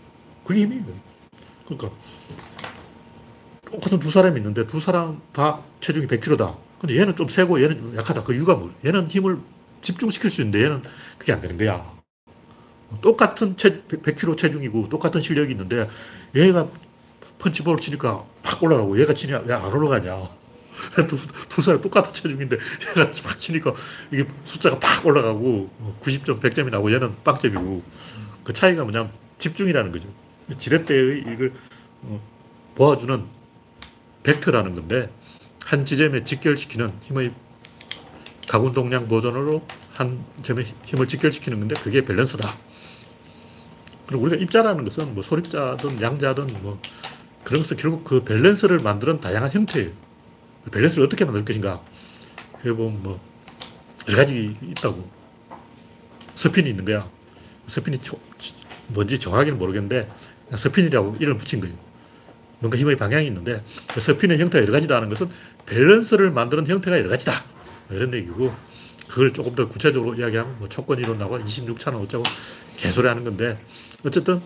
[0.44, 0.84] 그게 힘이에요.
[1.66, 1.90] 그러니까
[3.70, 6.56] 똑같은 두 사람이 있는데 두 사람 다 체중이 100kg다.
[6.80, 8.22] 근데 얘는 좀 세고 얘는 좀 약하다.
[8.24, 8.70] 그 이유가 뭐?
[8.84, 9.38] 얘는 힘을
[9.82, 10.82] 집중시킬 수 있는데 얘는
[11.18, 11.94] 그게 안 되는 거야.
[13.02, 15.88] 똑같은 체, 100kg 체중이고 똑같은 실력이 있는데
[16.34, 16.68] 얘가
[17.38, 20.28] 펀치볼을 치니까 팍 올라가고 얘가 치냐 왜 안 올라가냐.
[21.08, 21.18] 두,
[21.48, 22.56] 두 사람 똑같은 체중인데
[22.96, 23.74] 얘가 팍 치니까
[24.10, 25.70] 이게 숫자가 팍 올라가고
[26.02, 27.82] 90점, 100점이 나오고 얘는 빵점이고
[28.44, 30.08] 그 차이가 뭐냐면 집중이라는 거죠.
[30.56, 31.52] 지렛대의 이걸
[32.02, 32.20] 어,
[32.76, 33.24] 모아주는
[34.22, 35.10] 벡터라는 건데
[35.64, 37.32] 한 지점에 직결시키는 힘의
[38.48, 42.56] 각운동량 보존으로 한 점에 힘을 직결시키는 건데 그게 밸런스다.
[44.06, 46.80] 그리고 우리가 입자라는 것은 뭐 소립자든 양자든 뭐
[47.42, 49.90] 그런 것은 결국 그 밸런스를 만드는 다양한 형태예요.
[50.66, 51.80] 그 밸런스를 어떻게 만들 것인가.
[52.58, 53.20] 그게 보면 뭐
[54.08, 55.08] 여러 가지 있다고.
[56.34, 57.08] 스핀이 있는 거야.
[57.68, 58.18] 스핀이 초-
[58.88, 60.08] 뭔지 정확히는 모르겠는데
[60.46, 61.74] 그냥 스핀이라고 이름을 붙인 거예요.
[62.58, 63.62] 뭔가 힘의 방향이 있는데
[63.92, 65.28] 그 스핀의 형태가 여러 가지다 하는 것은
[65.66, 67.32] 밸런스를 만드는 형태가 여러 가지다.
[67.88, 68.52] 뭐 이런 얘기고
[69.08, 72.24] 그걸 조금 더 구체적으로 이야기하면 뭐 초끈 이론 나오고 26차원 어쩌고
[72.76, 73.58] 개소리 하는 건데
[74.04, 74.40] 어쨌든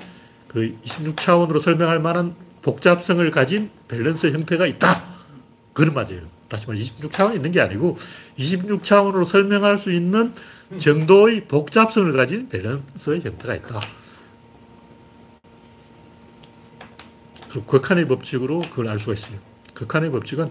[0.49, 5.20] 그 26차원으로 설명할 만한 복잡성을 가진 밸런스 형태가 있다.
[5.73, 6.23] 그건 맞아요.
[6.49, 7.97] 다시 말해 26차원이 있는 게 아니고
[8.39, 10.35] 26차원으로 설명할 수 있는
[10.79, 13.81] 정도의 복잡성을 가진 밸런스의 형태가 있다.
[17.51, 19.39] 그리고 극한의 법칙으로 그걸 알 수가 있어요.
[19.75, 20.51] 극한의 법칙은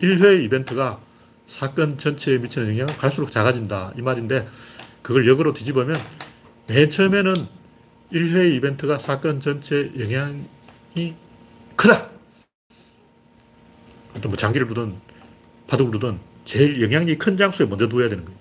[0.00, 1.00] 1회 이벤트가
[1.46, 3.94] 사건 전체에 미치는 영향은 갈수록 작아진다.
[3.96, 4.48] 이 말인데
[5.02, 5.96] 그걸 역으로 뒤집으면
[6.66, 7.34] 맨 처음에는
[8.12, 11.14] 1회 이벤트가 사건 전체에 영향이
[11.76, 12.17] 크다.
[14.20, 14.96] 또뭐 장기를 두든
[15.66, 18.38] 바둑을 두든 제일 영향력이 큰 장소에 먼저 두어야 되는 거예요.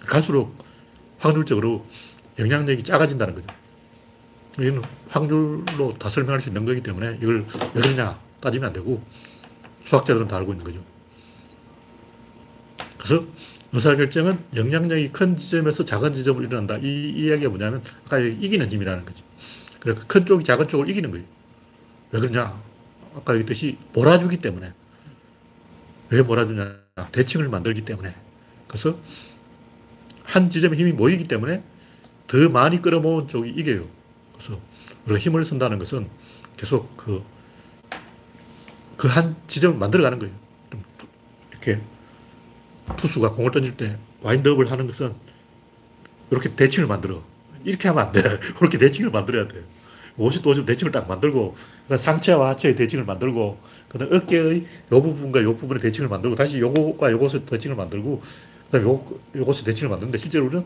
[0.00, 0.56] 갈수록
[1.18, 1.86] 확률적으로
[2.38, 3.46] 영향력이 작아진다는 거죠.
[4.58, 9.02] 이건 확률로 다 설명할 수 있는 거기 때문에 이걸 왜 그러냐 따지면 안 되고
[9.84, 10.80] 수학자들은 다 알고 있는 거죠.
[12.98, 13.24] 그래서
[13.72, 16.78] 의사결정은 영향력이 큰 지점에서 작은 지점으로 일어난다.
[16.78, 19.22] 이, 이 이야기가 뭐냐면 아까 이기는 힘이라는 거지.
[19.80, 21.26] 그래서 큰 쪽이 작은 쪽을 이기는 거예요.
[22.12, 22.58] 왜 그러냐?
[23.16, 24.72] 아까 얘기했듯이 몰아주기 때문에.
[26.14, 26.76] 왜 몰아주냐?
[27.10, 28.14] 대칭을 만들기 때문에.
[28.68, 28.96] 그래서
[30.22, 31.64] 한 지점에 힘이 모이기 때문에
[32.28, 33.84] 더 많이 끌어모은 쪽이 이겨요.
[34.32, 34.60] 그래서
[35.04, 36.08] 우리가 힘을 쓴다는 것은
[36.56, 37.24] 계속 그,
[38.96, 40.32] 그 한 지점을 만들어가는 거예요.
[40.70, 40.84] 좀
[41.50, 41.80] 이렇게
[42.96, 45.14] 투수가 공을 던질 때 와인드업을 하는 것은
[46.30, 47.24] 이렇게 대칭을 만들어.
[47.64, 48.20] 이렇게 하면 안 돼.
[48.60, 49.64] 이렇게 대칭을 만들어야 돼.
[50.18, 53.58] 50도 50 대칭을 딱 만들고, 그다음 상체와 하체의 대칭을 만들고,
[53.88, 58.22] 그 다음 어깨의 요 부분과 요 부분의 대칭을 만들고, 다시 요거과 요것의 대칭을 만들고,
[58.70, 59.04] 그다음에 요,
[59.36, 60.64] 요것을 대칭을 만드는데 실제로 우리는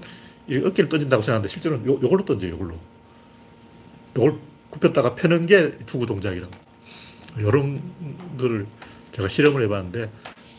[0.49, 2.75] 이 어깨를 던진다고 생각하는데 실제로는 요, 요걸로 던져요, 요걸로.
[4.17, 4.39] 요걸
[4.71, 6.53] 굽혔다가 펴는 게 투구 동작이라고.
[7.41, 7.83] 요런
[8.39, 8.67] 거를
[9.13, 10.11] 제가 실험을 해봤는데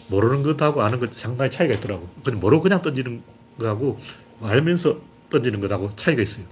[0.08, 2.08] 모르는 것하고 아는 것 상당히 차이가 있더라고.
[2.24, 3.22] 그냥 모르고 그냥 던지는
[3.60, 4.00] 거하고
[4.42, 6.46] 알면서 던지는 것하고 차이가 있어요.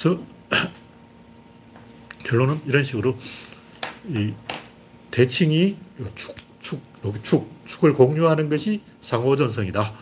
[0.00, 0.18] 그래서
[2.24, 3.18] 결론은 이런 식으로
[4.08, 4.32] 이
[5.10, 9.92] 대칭이 요 축, 축, 여기 축, 축을 공유하는 것이 상호전성이다.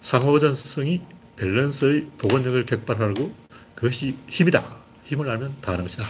[0.00, 1.00] 상호전성이
[1.36, 3.34] 밸런스의 복원력을 객관하고
[3.74, 4.64] 그것이 힘이다.
[5.06, 6.04] 힘을 알면 다 하는 것이다.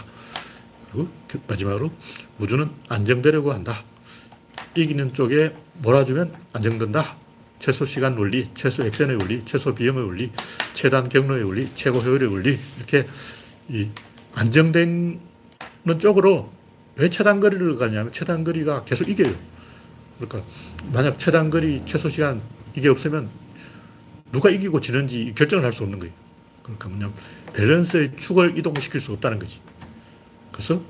[0.91, 1.91] 그리고 그 마지막으로
[2.37, 3.83] 우주는 안정되려고 한다.
[4.75, 7.22] 이기는 쪽에 몰아주면 안정된다.
[7.63, 10.29] 최소 시간 원리, 최소 액션의 원리, 최소 비용의 원리,
[10.73, 13.07] 최단 경로의 원리, 최고 효율의 원리 이렇게
[13.69, 13.87] 이
[14.33, 15.21] 안정되는
[15.97, 16.51] 쪽으로
[16.97, 19.33] 왜 최단 거리를 가냐면 최단 거리가 계속 이겨요.
[20.17, 20.43] 그러니까
[20.91, 22.41] 만약 최단 거리, 최소 시간
[22.75, 23.29] 이게 없으면
[24.33, 26.13] 누가 이기고 지는지 결정을 할 수 없는 거예요.
[26.63, 27.13] 그러니까 뭐냐면
[27.53, 29.61] 밸런스의 축을 이동시킬 수 없다는 거지.
[30.51, 30.81] 그래서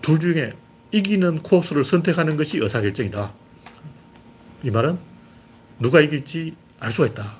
[0.00, 0.54] 둘 중에
[0.92, 3.47] 이기는 코스를 선택하는 것이 의사결정이다.
[4.62, 4.98] 이 말은
[5.78, 7.36] 누가 이길지 알 수가 있다.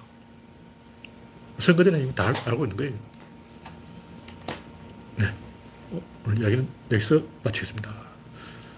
[1.59, 2.93] 선거 전에 이미 다 알- 알고 있는 거예요.
[5.17, 5.27] 네.
[5.91, 7.91] 어, 오늘 이야기는 여기서 마치겠습니다.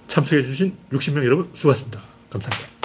[0.09, 2.01] 참석해주신 60명 여러분 수고하셨습니다.
[2.31, 2.80] 감사합니다.